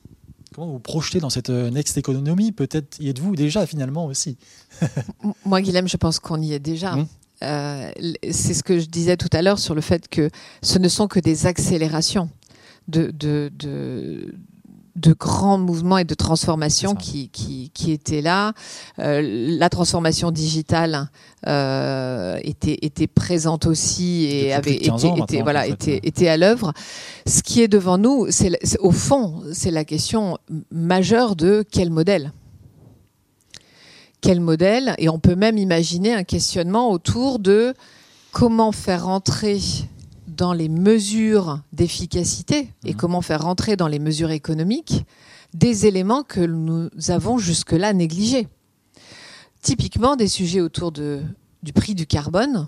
Comment 0.55 0.67
vous 0.67 0.81
projetez 0.81 1.21
dans 1.21 1.31
cette 1.31 1.51
euh, 1.51 1.71
next 1.71 1.97
economy? 1.97 2.51
Peut-être 2.51 2.99
y 3.01 3.09
êtes-vous 3.09 3.37
déjà 3.37 3.67
finalement 3.67 4.07
aussi 4.07 4.37
Moi, 5.45 5.61
Guilhem, 5.61 5.89
je 5.89 5.97
pense 5.97 6.19
qu'on 6.19 6.41
y 6.43 6.53
est 6.53 6.59
déjà. 6.59 6.95
Hum. 6.95 7.07
Euh, 7.43 7.91
c'est 8.31 8.53
ce 8.53 8.63
que 8.63 8.79
je 8.79 8.87
disais 8.87 9.17
tout 9.17 9.31
à 9.33 9.41
l'heure 9.41 9.59
sur 9.59 9.75
le 9.75 9.81
fait 9.81 10.09
que 10.09 10.29
ce 10.63 10.79
ne 10.79 10.89
sont 10.89 11.09
que 11.09 11.21
des 11.21 11.47
accélérations 11.47 12.29
de, 12.89 13.11
de, 13.13 13.51
de, 13.55 14.35
de 14.97 15.13
grands 15.13 15.59
mouvements 15.59 15.99
et 15.99 16.05
de 16.05 16.15
transformations 16.15 16.95
qui, 16.95 17.29
qui, 17.29 17.71
qui, 17.73 17.93
étaient 17.93 18.23
là. 18.23 18.53
Euh, 18.99 19.23
la 19.23 19.69
transformation 19.69 20.31
digitale 20.31 21.11
euh, 21.47 22.39
était, 22.43 22.79
était 22.83 23.07
présente 23.07 23.67
aussi 23.67 24.25
et 24.25 24.53
avait 24.53 24.77
été, 24.77 25.09
était, 25.17 25.43
voilà, 25.43 25.67
était, 25.67 26.01
était 26.03 26.29
à 26.29 26.37
l'œuvre. 26.37 26.73
Ce 27.27 27.43
qui 27.43 27.63
est 27.63 27.69
devant 27.69 27.99
nous, 27.99 28.27
c'est 28.31 28.51
au 28.81 28.91
fond, 28.91 29.43
c'est 29.53 29.71
la 29.71 29.85
question 29.85 30.39
majeure 30.71 31.37
de 31.37 31.65
quel 31.71 31.91
modèle? 31.91 32.33
Quel 34.21 34.41
modèle? 34.41 34.95
Et 34.99 35.09
on 35.09 35.19
peut 35.19 35.37
même 35.37 35.57
imaginer 35.57 36.13
un 36.13 36.25
questionnement 36.25 36.91
autour 36.91 37.39
de 37.39 37.75
comment 38.33 38.73
faire 38.73 39.09
entrer 39.09 39.59
dans 40.41 40.55
les 40.55 40.71
mesures 40.71 41.61
d'efficacité 41.75 42.73
et 42.87 42.93
mhm. 42.93 42.97
comment 42.97 43.21
faire 43.21 43.43
rentrer 43.43 43.77
dans 43.77 43.89
les 43.89 43.99
mesures 43.99 44.31
économiques 44.31 45.05
des 45.53 45.85
éléments 45.85 46.23
que 46.23 46.41
nous 46.41 46.89
avons 47.09 47.37
jusque-là 47.37 47.93
négligés. 47.93 48.49
Typiquement 49.61 50.17
des 50.17 50.29
sujets 50.29 50.63
autour 50.63 50.93
de, 50.93 51.21
du 51.63 51.75
prix 51.75 51.95
du 51.95 52.07
carbone 52.07 52.67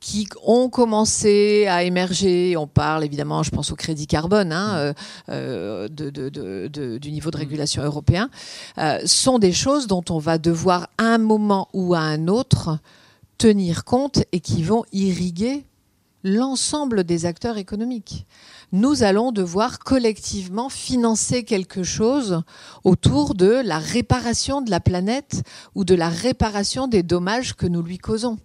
qui 0.00 0.26
ont 0.44 0.68
commencé 0.68 1.68
à 1.68 1.84
émerger. 1.84 2.56
On 2.56 2.66
parle 2.66 3.04
évidemment, 3.04 3.44
je 3.44 3.50
pense 3.50 3.70
au 3.70 3.76
crédit 3.76 4.08
carbone, 4.08 4.50
hein, 4.50 4.94
euh, 5.28 5.86
de, 5.88 6.98
du 6.98 7.12
niveau 7.12 7.30
de 7.30 7.36
régulation 7.36 7.84
européen, 7.84 8.28
euh, 8.78 8.98
sont 9.04 9.38
des 9.38 9.52
choses 9.52 9.86
dont 9.86 10.04
on 10.10 10.18
va 10.18 10.38
devoir 10.38 10.88
à 10.98 11.04
un 11.04 11.18
moment 11.18 11.68
ou 11.74 11.94
à 11.94 12.00
un 12.00 12.26
autre 12.26 12.78
tenir 13.38 13.84
compte 13.84 14.24
et 14.32 14.40
qui 14.40 14.64
vont 14.64 14.84
irriguer 14.92 15.64
l'ensemble 16.22 17.04
des 17.04 17.26
acteurs 17.26 17.58
économiques. 17.58 18.26
Nous 18.72 19.02
allons 19.02 19.32
devoir 19.32 19.78
collectivement 19.78 20.68
financer 20.68 21.44
quelque 21.44 21.82
chose 21.82 22.42
autour 22.84 23.34
de 23.34 23.60
la 23.64 23.78
réparation 23.78 24.60
de 24.60 24.70
la 24.70 24.80
planète 24.80 25.42
ou 25.74 25.84
de 25.84 25.94
la 25.94 26.08
réparation 26.08 26.86
des 26.86 27.02
dommages 27.02 27.54
que 27.54 27.66
nous 27.66 27.82
lui 27.82 27.98
causons. 27.98 28.38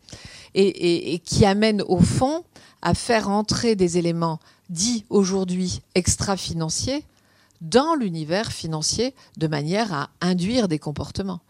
Et, 0.58 1.20
qui 1.26 1.46
amène 1.46 1.82
au 1.82 2.00
fond 2.00 2.46
à 2.82 2.94
faire 2.94 3.30
entrer 3.30 3.76
des 3.76 3.98
éléments 3.98 4.40
dits 4.70 5.04
aujourd'hui 5.10 5.82
extra-financiers 5.96 7.04
dans 7.60 7.94
l'univers 7.94 8.54
financier 8.54 9.14
de 9.36 9.48
manière 9.48 9.92
à 9.92 10.10
induire 10.22 10.70
des 10.70 10.80
comportements. 10.80 11.42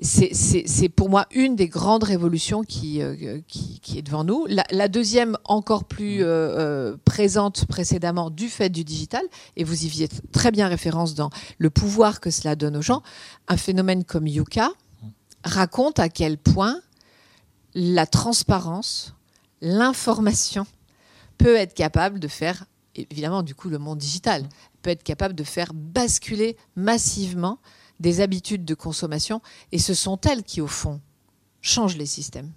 C'est 0.00 0.88
pour 0.88 1.08
moi 1.08 1.26
une 1.32 1.56
des 1.56 1.68
grandes 1.68 2.04
révolutions 2.04 2.62
qui, 2.62 3.02
euh, 3.02 3.40
qui, 3.48 3.80
qui, 3.80 3.98
est 3.98 4.02
devant 4.02 4.22
nous. 4.22 4.46
La, 4.46 4.64
la 4.70 4.86
deuxième, 4.86 5.36
encore 5.44 5.84
plus 5.84 6.18
euh, 6.22 6.96
présente 7.04 7.66
précédemment 7.66 8.30
du 8.30 8.48
fait 8.48 8.68
du 8.68 8.84
digital, 8.84 9.22
et 9.56 9.64
vous 9.64 9.84
y 9.84 9.88
faisiez 9.88 10.08
très 10.32 10.52
bien 10.52 10.68
référence 10.68 11.14
dans 11.14 11.30
le 11.58 11.70
pouvoir 11.70 12.20
que 12.20 12.30
cela 12.30 12.54
donne 12.54 12.76
aux 12.76 12.82
gens, 12.82 13.02
un 13.48 13.56
phénomène 13.56 14.04
comme 14.04 14.26
Yuka 14.26 14.70
raconte 15.44 15.98
à 15.98 16.08
quel 16.08 16.38
point 16.38 16.80
la 17.74 18.06
transparence, 18.06 19.14
l'information 19.60 20.66
peut 21.38 21.56
être 21.56 21.74
capable 21.74 22.20
de 22.20 22.28
faire, 22.28 22.66
évidemment 22.94 23.42
du 23.42 23.54
coup 23.54 23.68
le 23.68 23.78
monde 23.78 23.98
digital, 23.98 24.48
peut 24.82 24.90
être 24.90 25.02
capable 25.02 25.34
de 25.34 25.44
faire 25.44 25.72
basculer 25.74 26.56
massivement 26.76 27.58
des 28.00 28.20
habitudes 28.20 28.64
de 28.64 28.74
consommation, 28.74 29.40
et 29.72 29.78
ce 29.78 29.94
sont 29.94 30.20
elles 30.22 30.44
qui, 30.44 30.60
au 30.60 30.66
fond, 30.66 31.00
changent 31.60 31.96
les 31.96 32.06
systèmes. 32.06 32.52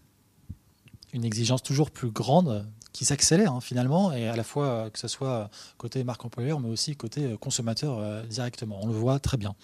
Une 1.14 1.26
exigence 1.26 1.64
toujours 1.64 1.92
plus 1.92 2.10
grande 2.10 2.66
qui 2.94 3.06
s'accélère 3.06 3.54
hein, 3.54 3.62
finalement, 3.62 4.12
et 4.12 4.28
à 4.28 4.36
la 4.36 4.44
fois 4.44 4.66
euh, 4.66 4.90
que 4.90 5.00
ce 5.00 5.08
soit 5.08 5.50
côté 5.78 6.04
marque 6.04 6.24
employeur, 6.26 6.60
mais 6.60 6.70
aussi 6.70 6.96
côté 6.96 7.26
euh, 7.26 7.38
consommateur 7.38 7.98
euh, 8.00 8.24
directement. 8.24 8.80
On 8.82 8.88
le 8.88 8.94
voit 8.94 9.20
très 9.20 9.38
bien. 9.38 9.56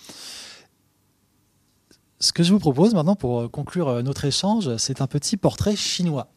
Ce 2.20 2.32
que 2.32 2.42
je 2.42 2.52
vous 2.52 2.60
propose 2.60 2.94
maintenant 2.96 3.16
pour 3.16 3.52
conclure 3.52 4.02
notre 4.02 4.26
échange, 4.26 4.76
c'est 4.78 5.02
un 5.02 5.08
petit 5.08 5.38
portrait 5.38 5.76
chinois. 5.76 6.32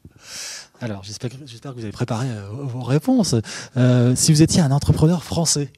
Alors, 0.79 1.05
j'espère 1.05 1.31
que 1.31 1.37
vous 1.74 1.85
avez 1.85 1.90
préparé 1.90 2.29
vos 2.50 2.83
réponses. 2.83 3.35
si 4.14 4.33
vous 4.33 4.42
étiez 4.42 4.61
un 4.61 4.72
entrepreneur 4.72 5.24
français, 5.24 5.72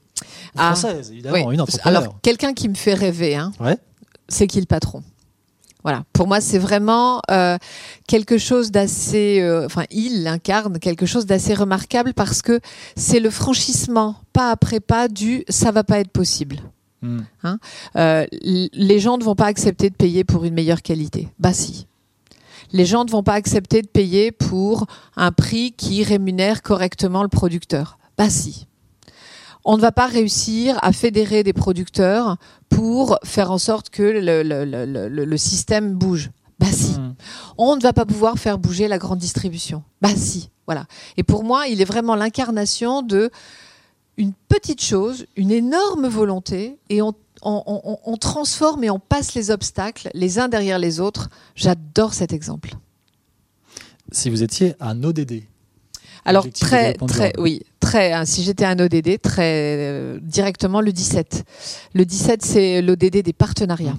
ah, 0.56 0.74
française, 0.74 1.10
évidemment, 1.10 1.50
une 1.50 1.60
entrepreneur. 1.60 2.02
Alors, 2.02 2.20
quelqu'un 2.22 2.54
qui 2.54 2.68
me 2.68 2.74
fait 2.74 2.94
rêver, 2.94 3.34
hein, 3.36 3.52
c'est 4.28 4.46
qui 4.46 4.60
le 4.60 4.66
patron 4.66 5.02
voilà, 5.82 6.04
pour 6.12 6.28
moi 6.28 6.40
c'est 6.40 6.58
vraiment 6.58 7.20
euh, 7.30 7.58
quelque 8.06 8.38
chose 8.38 8.70
d'assez, 8.70 9.40
euh, 9.40 9.66
enfin 9.66 9.84
il 9.90 10.26
incarne 10.28 10.78
quelque 10.78 11.06
chose 11.06 11.26
d'assez 11.26 11.54
remarquable 11.54 12.14
parce 12.14 12.40
que 12.40 12.60
c'est 12.94 13.18
le 13.18 13.30
franchissement 13.30 14.16
pas 14.32 14.50
après 14.50 14.78
pas 14.78 15.08
du 15.08 15.44
ça 15.48 15.72
va 15.72 15.82
pas 15.82 15.98
être 15.98 16.10
possible. 16.10 16.60
Hmm. 17.02 17.22
Hein 17.42 17.58
euh, 17.96 18.26
les 18.32 19.00
gens 19.00 19.18
ne 19.18 19.24
vont 19.24 19.34
pas 19.34 19.46
accepter 19.46 19.90
de 19.90 19.96
payer 19.96 20.22
pour 20.22 20.44
une 20.44 20.54
meilleure 20.54 20.82
qualité. 20.82 21.28
Bah 21.40 21.52
si. 21.52 21.88
Les 22.70 22.86
gens 22.86 23.04
ne 23.04 23.10
vont 23.10 23.24
pas 23.24 23.34
accepter 23.34 23.82
de 23.82 23.88
payer 23.88 24.30
pour 24.30 24.86
un 25.16 25.32
prix 25.32 25.72
qui 25.72 26.04
rémunère 26.04 26.62
correctement 26.62 27.24
le 27.24 27.28
producteur. 27.28 27.98
Bah 28.16 28.30
si 28.30 28.68
on 29.64 29.76
ne 29.76 29.82
va 29.82 29.92
pas 29.92 30.06
réussir 30.06 30.78
à 30.82 30.92
fédérer 30.92 31.42
des 31.42 31.52
producteurs 31.52 32.36
pour 32.68 33.18
faire 33.24 33.50
en 33.50 33.58
sorte 33.58 33.90
que 33.90 34.02
le, 34.02 35.36
système 35.36 35.94
bouge. 35.94 36.30
Bah 36.58 36.66
si. 36.70 36.92
Hmm. 36.92 37.14
On 37.58 37.76
ne 37.76 37.82
va 37.82 37.92
pas 37.92 38.04
pouvoir 38.04 38.38
faire 38.38 38.58
bouger 38.58 38.88
la 38.88 38.98
grande 38.98 39.18
distribution. 39.18 39.82
Bah 40.00 40.14
si. 40.14 40.50
Voilà. 40.66 40.86
Et 41.16 41.22
pour 41.22 41.44
moi, 41.44 41.66
il 41.66 41.80
est 41.80 41.84
vraiment 41.84 42.14
l'incarnation 42.14 43.02
de 43.02 43.30
une 44.16 44.32
petite 44.48 44.82
chose, 44.82 45.26
une 45.36 45.50
énorme 45.50 46.06
volonté, 46.06 46.78
et 46.90 47.00
on, 47.02 47.14
on 47.44 48.16
transforme 48.18 48.84
et 48.84 48.90
on 48.90 49.00
passe 49.00 49.34
les 49.34 49.50
obstacles 49.50 50.10
les 50.14 50.38
uns 50.38 50.48
derrière 50.48 50.78
les 50.78 51.00
autres. 51.00 51.30
J'adore 51.56 52.14
cet 52.14 52.32
exemple. 52.32 52.76
Si 54.12 54.28
vous 54.28 54.42
étiez 54.42 54.74
un 54.78 55.02
ODD, 55.02 55.42
alors 56.24 56.46
très 56.50 56.94
très 56.94 57.32
oui 57.38 57.62
très. 57.80 58.12
Hein, 58.12 58.24
si 58.24 58.42
j'étais 58.42 58.64
un 58.64 58.78
ODD, 58.78 59.20
très 59.20 59.76
euh, 59.78 60.18
directement 60.22 60.80
le 60.80 60.92
17. 60.92 61.44
Le 61.94 62.04
17 62.04 62.42
c'est 62.42 62.82
l'ODD 62.82 63.22
des 63.22 63.32
partenariats. 63.32 63.98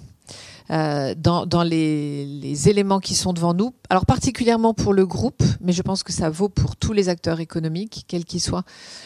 Euh, 0.71 1.13
dans, 1.17 1.45
dans 1.45 1.63
les, 1.63 2.25
les, 2.25 2.69
éléments 2.69 3.01
qui 3.01 3.15
sont 3.15 3.33
devant 3.33 3.53
nous. 3.53 3.73
Alors 3.89 4.05
particulièrement 4.05 4.73
pour 4.73 4.93
le 4.93 5.05
groupe, 5.05 5.43
mais 5.59 5.73
je 5.73 5.81
pense 5.81 6.03
que 6.03 6.13
ça 6.13 6.29
vaut 6.29 6.47
pour 6.47 6.77
tous 6.77 6.93
les 6.93 7.09
acteurs 7.09 7.41
économiques, 7.41 8.05
quels 8.07 8.23
qu'ils 8.23 8.39
soient. 8.39 8.63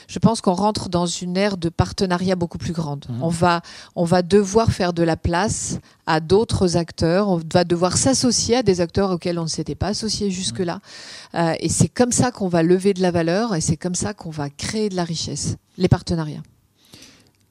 Je 0.08 0.20
pense 0.20 0.40
qu'on 0.40 0.54
rentre 0.54 0.88
dans 0.88 1.08
une 1.08 1.36
ère 1.36 1.58
de 1.58 1.70
partenariat 1.70 2.36
beaucoup 2.36 2.60
plus 2.60 2.74
grande. 2.74 3.06
Mmh. 3.10 3.24
On, 3.24 3.30
va, 3.30 3.62
on 3.96 4.04
va 4.04 4.22
devoir 4.22 4.72
faire 4.72 4.94
de 4.94 5.02
la 5.02 5.18
place 5.18 5.80
à 6.06 6.20
d'autres 6.20 6.78
acteurs. 6.78 7.28
On 7.30 7.42
va 7.52 7.64
devoir 7.64 7.98
s'associer 7.98 8.58
à 8.58 8.64
des 8.64 8.80
acteurs 8.80 9.10
auxquels 9.10 9.40
on 9.40 9.44
ne 9.44 9.48
s'était 9.48 9.76
pas 9.76 9.88
associé 9.88 10.30
jusque-là. 10.30 10.76
Mmh. 10.76 11.38
Euh, 11.38 11.54
et 11.60 11.70
c'est 11.70 11.90
comme 11.90 12.12
ça 12.12 12.32
qu'on 12.32 12.50
va 12.50 12.62
lever 12.62 12.94
de 12.94 13.02
la 13.02 13.10
valeur 13.10 13.56
et 13.56 13.62
c'est 13.62 13.78
comme 13.78 13.96
ça 13.96 14.14
qu'on 14.14 14.30
va 14.30 14.52
créer 14.52 14.90
de 14.90 14.96
la 14.96 15.04
richesse. 15.04 15.56
Les 15.80 15.88
partenariats. 15.88 16.44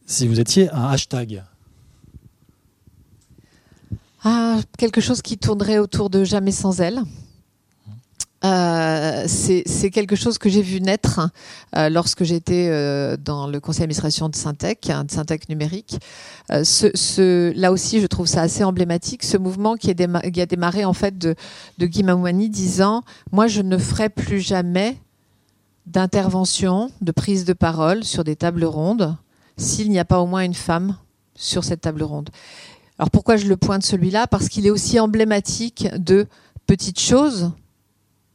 Si 0.07 0.29
vous 0.29 0.39
étiez 0.39 0.71
un 0.71 0.85
hashtag 0.85 1.43
ah, 4.29 4.59
quelque 4.77 5.01
chose 5.01 5.23
qui 5.23 5.39
tournerait 5.39 5.79
autour 5.79 6.11
de 6.11 6.25
Jamais 6.25 6.51
sans 6.51 6.81
elle. 6.81 7.01
Euh, 8.45 9.25
c'est 9.29 9.91
quelque 9.91 10.17
chose 10.17 10.37
que 10.37 10.49
j'ai 10.49 10.63
vu 10.63 10.81
naître 10.81 11.31
euh, 11.77 11.89
lorsque 11.89 12.25
j'étais 12.25 12.67
euh, 12.69 13.17
dans 13.17 13.47
le 13.47 13.61
conseil 13.61 13.83
d'administration 13.83 14.29
de 14.29 14.35
Syntec, 14.35 14.91
hein, 14.91 15.05
de 15.05 15.13
Syntec 15.13 15.49
numérique. 15.49 16.01
Là 16.49 17.73
aussi, 17.73 18.01
je 18.01 18.07
trouve 18.09 18.27
ça 18.27 18.43
assez 18.43 18.65
emblématique, 18.65 19.23
ce 19.23 19.37
mouvement 19.37 19.77
qui 19.77 19.91
a 19.91 19.95
démarré 19.95 20.85
en 20.85 20.93
fait 20.93 21.17
de, 21.17 21.37
de 21.79 21.87
Guy 21.87 22.03
Mamouani 22.03 22.51
disant 22.51 23.03
moi 23.31 23.47
je 23.47 23.63
ne 23.63 23.79
ferai 23.79 24.09
plus 24.09 24.41
jamais 24.41 24.97
d'intervention, 25.87 26.91
de 27.01 27.13
prise 27.13 27.45
de 27.45 27.53
parole 27.53 28.03
sur 28.03 28.25
des 28.25 28.35
tables 28.35 28.65
rondes 28.65 29.17
s'il 29.57 29.89
n'y 29.89 30.01
a 30.01 30.05
pas 30.05 30.19
au 30.19 30.27
moins 30.27 30.43
une 30.43 30.55
femme 30.55 30.97
sur 31.37 31.63
cette 31.63 31.83
table 31.83 32.03
ronde. 32.03 32.31
Alors 32.99 33.11
pourquoi 33.11 33.37
je 33.37 33.47
le 33.47 33.57
pointe 33.57 33.85
celui-là? 33.85 34.27
Parce 34.27 34.49
qu'il 34.49 34.67
est 34.67 34.71
aussi 34.71 34.99
emblématique 34.99 35.89
de 35.97 36.27
petites 36.67 37.01
choses. 37.01 37.53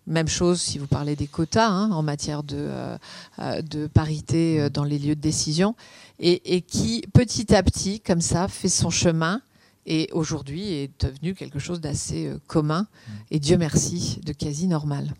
Même 0.07 0.27
chose 0.27 0.59
si 0.61 0.77
vous 0.77 0.87
parlez 0.87 1.15
des 1.15 1.27
quotas 1.27 1.67
hein, 1.67 1.91
en 1.91 2.03
matière 2.03 2.43
de, 2.43 2.57
euh, 2.57 2.97
euh, 3.39 3.61
de 3.61 3.87
parité 3.87 4.59
euh, 4.59 4.69
dans 4.69 4.83
les 4.83 4.97
lieux 4.97 5.15
de 5.15 5.21
décision, 5.21 5.75
et, 6.19 6.55
et, 6.55 6.61
qui 6.61 7.03
petit 7.13 7.53
à 7.55 7.63
petit, 7.63 7.99
comme 7.99 8.21
ça, 8.21 8.47
fait 8.47 8.69
son 8.69 8.89
chemin 8.89 9.41
et 9.85 10.09
aujourd'hui 10.11 10.71
est 10.73 10.91
devenu 11.03 11.33
quelque 11.33 11.59
chose 11.59 11.81
d'assez 11.81 12.31
commun 12.47 12.87
et 13.31 13.39
Dieu 13.39 13.57
merci, 13.57 14.19
de 14.23 14.33
quasi 14.33 14.67
normal. 14.67 15.13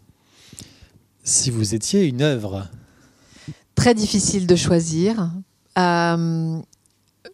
Si 1.23 1.49
vous 1.49 1.73
étiez 1.73 2.05
une 2.05 2.21
œuvre 2.21 2.67
Très 3.75 3.95
difficile 3.95 4.45
de 4.45 4.55
choisir. 4.55 5.31
Euh, 5.77 6.59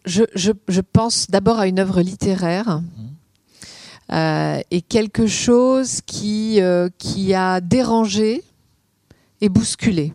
je, 0.04 0.80
pense 0.80 1.30
d'abord 1.30 1.58
à 1.58 1.66
une 1.66 1.78
œuvre 1.78 2.00
littéraire. 2.00 2.82
Euh, 4.10 4.60
et 4.70 4.80
quelque 4.80 5.26
chose 5.26 6.00
qui, 6.06 6.62
euh, 6.62 6.88
qui 6.96 7.34
a 7.34 7.60
dérangé 7.60 8.42
et 9.42 9.50
bousculé, 9.50 10.14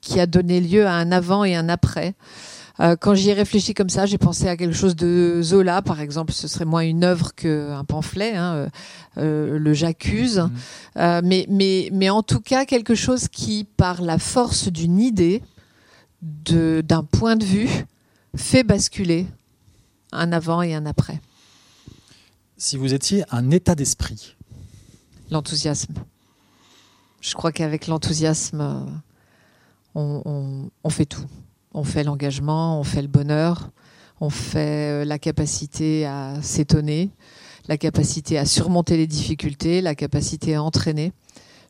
qui 0.00 0.20
a 0.20 0.26
donné 0.26 0.60
lieu 0.60 0.86
à 0.86 0.92
un 0.92 1.10
avant 1.10 1.42
et 1.42 1.56
un 1.56 1.68
après. 1.68 2.14
Euh, 2.80 2.94
quand 2.96 3.14
j'y 3.14 3.30
ai 3.30 3.32
réfléchi 3.32 3.74
comme 3.74 3.88
ça, 3.88 4.06
j'ai 4.06 4.18
pensé 4.18 4.48
à 4.48 4.56
quelque 4.56 4.74
chose 4.74 4.94
de 4.94 5.40
Zola, 5.42 5.82
par 5.82 6.00
exemple. 6.00 6.32
Ce 6.32 6.46
serait 6.46 6.64
moins 6.64 6.82
une 6.82 7.02
œuvre 7.02 7.34
qu'un 7.34 7.84
pamphlet, 7.84 8.34
hein, 8.36 8.68
le 9.16 9.72
J'accuse. 9.72 10.48
Mmh. 10.96 11.20
mais, 11.24 11.46
mais, 11.48 11.88
mais 11.92 12.10
en 12.10 12.22
tout 12.22 12.40
cas, 12.40 12.64
quelque 12.64 12.94
chose 12.94 13.28
qui, 13.28 13.64
par 13.64 14.00
la 14.00 14.18
force 14.18 14.68
d'une 14.68 15.00
idée, 15.00 15.42
d'un 16.22 17.04
point 17.04 17.36
de 17.36 17.44
vue, 17.44 17.84
fait 18.36 18.62
basculer 18.62 19.26
un 20.12 20.32
avant 20.32 20.62
et 20.62 20.74
un 20.74 20.86
après. 20.86 21.20
Si 22.56 22.76
vous 22.76 22.94
étiez 22.94 23.24
un 23.30 23.50
état 23.50 23.74
d'esprit 23.74 24.36
L'enthousiasme. 25.30 25.94
Je 27.20 27.34
crois 27.34 27.50
qu'avec 27.50 27.86
l'enthousiasme, 27.86 28.86
on, 29.94 30.90
fait 30.90 31.06
tout. 31.06 31.24
On 31.72 31.84
fait 31.84 32.04
l'engagement, 32.04 32.78
on 32.78 32.84
fait 32.84 33.02
le 33.02 33.08
bonheur, 33.08 33.70
on 34.20 34.30
fait 34.30 35.02
euh, 35.02 35.04
la 35.04 35.18
capacité 35.18 36.06
à 36.06 36.40
s'étonner, 36.42 37.10
la 37.66 37.78
capacité 37.78 38.38
à 38.38 38.44
surmonter 38.44 38.96
les 38.96 39.06
difficultés, 39.06 39.80
la 39.80 39.94
capacité 39.94 40.54
à 40.54 40.62
entraîner. 40.62 41.12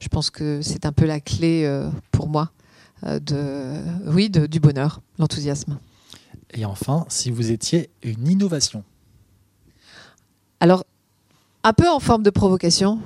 Je 0.01 0.09
pense 0.09 0.31
que 0.31 0.61
c'est 0.61 0.85
un 0.85 0.93
peu 0.93 1.07
la 1.07 1.21
clé 1.21 1.63
euh, 1.65 1.89
pour 2.11 2.29
moi 2.29 2.51
euh, 3.07 3.21
de, 3.21 3.77
oui, 4.11 4.31
du 4.31 4.61
bonheur, 4.61 5.01
l'enthousiasme. 5.19 5.79
Et 6.55 6.65
enfin, 6.65 7.05
si 7.09 7.31
vous 7.31 7.51
étiez 7.51 7.91
une 8.03 8.29
innovation 8.29 8.85
Alors, 10.61 10.85
un 11.65 11.73
peu 11.73 11.89
en 11.89 11.99
forme 11.99 12.23
de 12.23 12.31
provocation, 12.31 13.01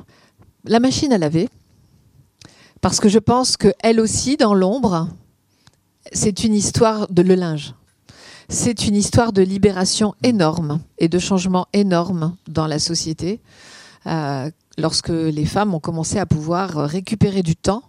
la 0.64 0.80
machine 0.80 1.12
à 1.14 1.18
laver, 1.18 1.48
parce 2.82 3.00
que 3.00 3.08
je 3.08 3.18
pense 3.18 3.56
qu'elle 3.56 4.00
aussi, 4.00 4.36
dans 4.36 4.52
l'ombre, 4.52 5.08
c'est 6.12 6.44
une 6.44 6.54
histoire 6.54 7.08
de 7.08 7.22
le 7.22 7.34
linge. 7.34 7.74
C'est 8.50 8.86
une 8.86 8.96
histoire 8.96 9.32
de 9.32 9.42
libération 9.42 10.14
énorme 10.22 10.80
et 10.98 11.08
de 11.08 11.18
changement 11.18 11.66
énorme 11.72 12.36
dans 12.48 12.66
la 12.66 12.78
société. 12.78 13.40
Euh, 14.06 14.50
lorsque 14.76 15.08
les 15.08 15.44
femmes 15.46 15.74
ont 15.74 15.80
commencé 15.80 16.18
à 16.18 16.26
pouvoir 16.26 16.70
récupérer 16.88 17.42
du 17.42 17.56
temps 17.56 17.82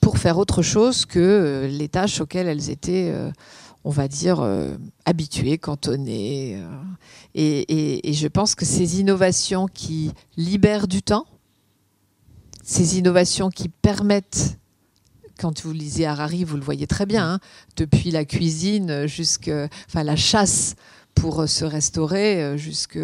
pour 0.00 0.18
faire 0.18 0.38
autre 0.38 0.62
chose 0.62 1.06
que 1.06 1.68
les 1.70 1.88
tâches 1.88 2.20
auxquelles 2.20 2.46
elles 2.46 2.70
étaient 2.70 3.12
on 3.84 3.90
va 3.90 4.08
dire, 4.08 4.46
habituées, 5.04 5.58
cantonnées. 5.58 6.62
et, 7.34 8.12
je 8.12 8.28
pense 8.28 8.54
que 8.54 8.64
ces 8.64 9.00
innovations 9.00 9.66
qui 9.66 10.12
libèrent 10.36 10.88
du 10.88 11.02
temps, 11.02 11.26
ces 12.62 12.98
innovations 12.98 13.50
qui 13.50 13.68
permettent 13.68 14.58
quand 15.38 15.62
vous 15.62 15.72
lisez 15.72 16.04
Harari, 16.04 16.44
vous 16.44 16.56
le 16.56 16.62
voyez 16.62 16.86
très 16.86 17.06
bien, 17.06 17.34
hein, 17.34 17.40
depuis 17.76 18.10
la 18.10 18.24
cuisine 18.24 19.06
jusqu'à 19.06 19.68
la 19.94 20.16
chasse 20.16 20.74
pour 21.14 21.48
se 21.48 21.64
restaurer 21.64 22.42
euh, 22.42 22.56
jusqu'aux 22.56 22.98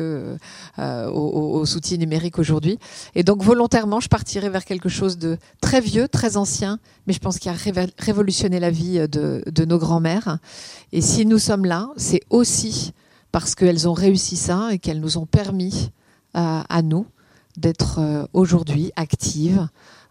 euh, 0.79 1.11
outils 1.11 1.99
numériques 1.99 2.39
aujourd'hui. 2.39 2.79
Et 3.15 3.25
donc 3.25 3.43
volontairement, 3.43 4.01
je 4.01 4.09
partirai 4.09 4.49
vers 4.49 4.65
quelque 4.65 4.89
chose 4.89 5.19
de 5.19 5.37
très 5.61 5.81
vieux, 5.81 6.09
très 6.09 6.37
ancien, 6.37 6.79
mais 7.07 7.13
je 7.13 7.19
pense 7.19 7.39
qu'il 7.39 7.51
a 7.51 7.87
révolutionné 7.99 8.61
la 8.61 8.71
vie 8.71 9.09
de, 9.09 9.65
nos 9.65 9.79
grands-mères. 9.79 10.39
Et 10.93 11.01
si 11.01 11.27
nous 11.27 11.39
sommes 11.39 11.65
là, 11.65 11.89
c'est 11.97 12.21
aussi 12.31 12.93
parce 13.33 13.55
qu'elles 13.55 13.89
ont 13.89 13.95
réussi 13.95 14.37
ça 14.37 14.69
et 14.73 14.79
qu'elles 14.79 15.01
nous 15.01 15.19
ont 15.19 15.27
permis 15.27 15.91
à 16.35 16.83
nous 16.83 17.07
d'être 17.57 18.01
euh, 18.01 18.27
aujourd'hui 18.33 18.93
actives, 18.97 19.69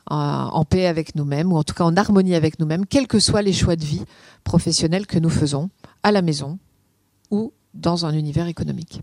en 0.08 0.66
paix 0.66 0.86
avec 0.86 1.16
nous-mêmes, 1.16 1.54
ou 1.54 1.56
en 1.56 1.64
tout 1.64 1.74
cas 1.74 1.86
en 1.86 1.96
harmonie 1.96 2.36
avec 2.36 2.60
nous-mêmes, 2.60 2.86
quels 2.86 3.08
que 3.08 3.20
soient 3.20 3.42
les 3.42 3.54
choix 3.54 3.78
de 3.78 3.86
vie 3.86 4.04
professionnels 4.44 5.08
que 5.08 5.18
nous 5.18 5.30
faisons, 5.30 5.70
à 6.04 6.12
la 6.12 6.22
maison 6.22 6.60
ou 7.32 7.54
dans 7.74 8.06
un 8.06 8.14
univers 8.14 8.48
économique. 8.48 9.02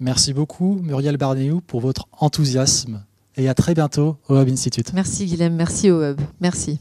Merci 0.00 0.32
beaucoup, 0.32 0.78
Muriel 0.82 1.16
Barnéou, 1.16 1.60
pour 1.60 1.80
votre 1.80 2.06
enthousiasme 2.12 3.02
et 3.36 3.48
à 3.48 3.54
très 3.54 3.74
bientôt 3.74 4.16
au 4.28 4.36
Hub 4.36 4.48
Institute. 4.48 4.92
Merci, 4.92 5.26
Guilhem. 5.26 5.54
Merci 5.54 5.90
au 5.90 6.02
Hub. 6.02 6.20
Merci. 6.40 6.78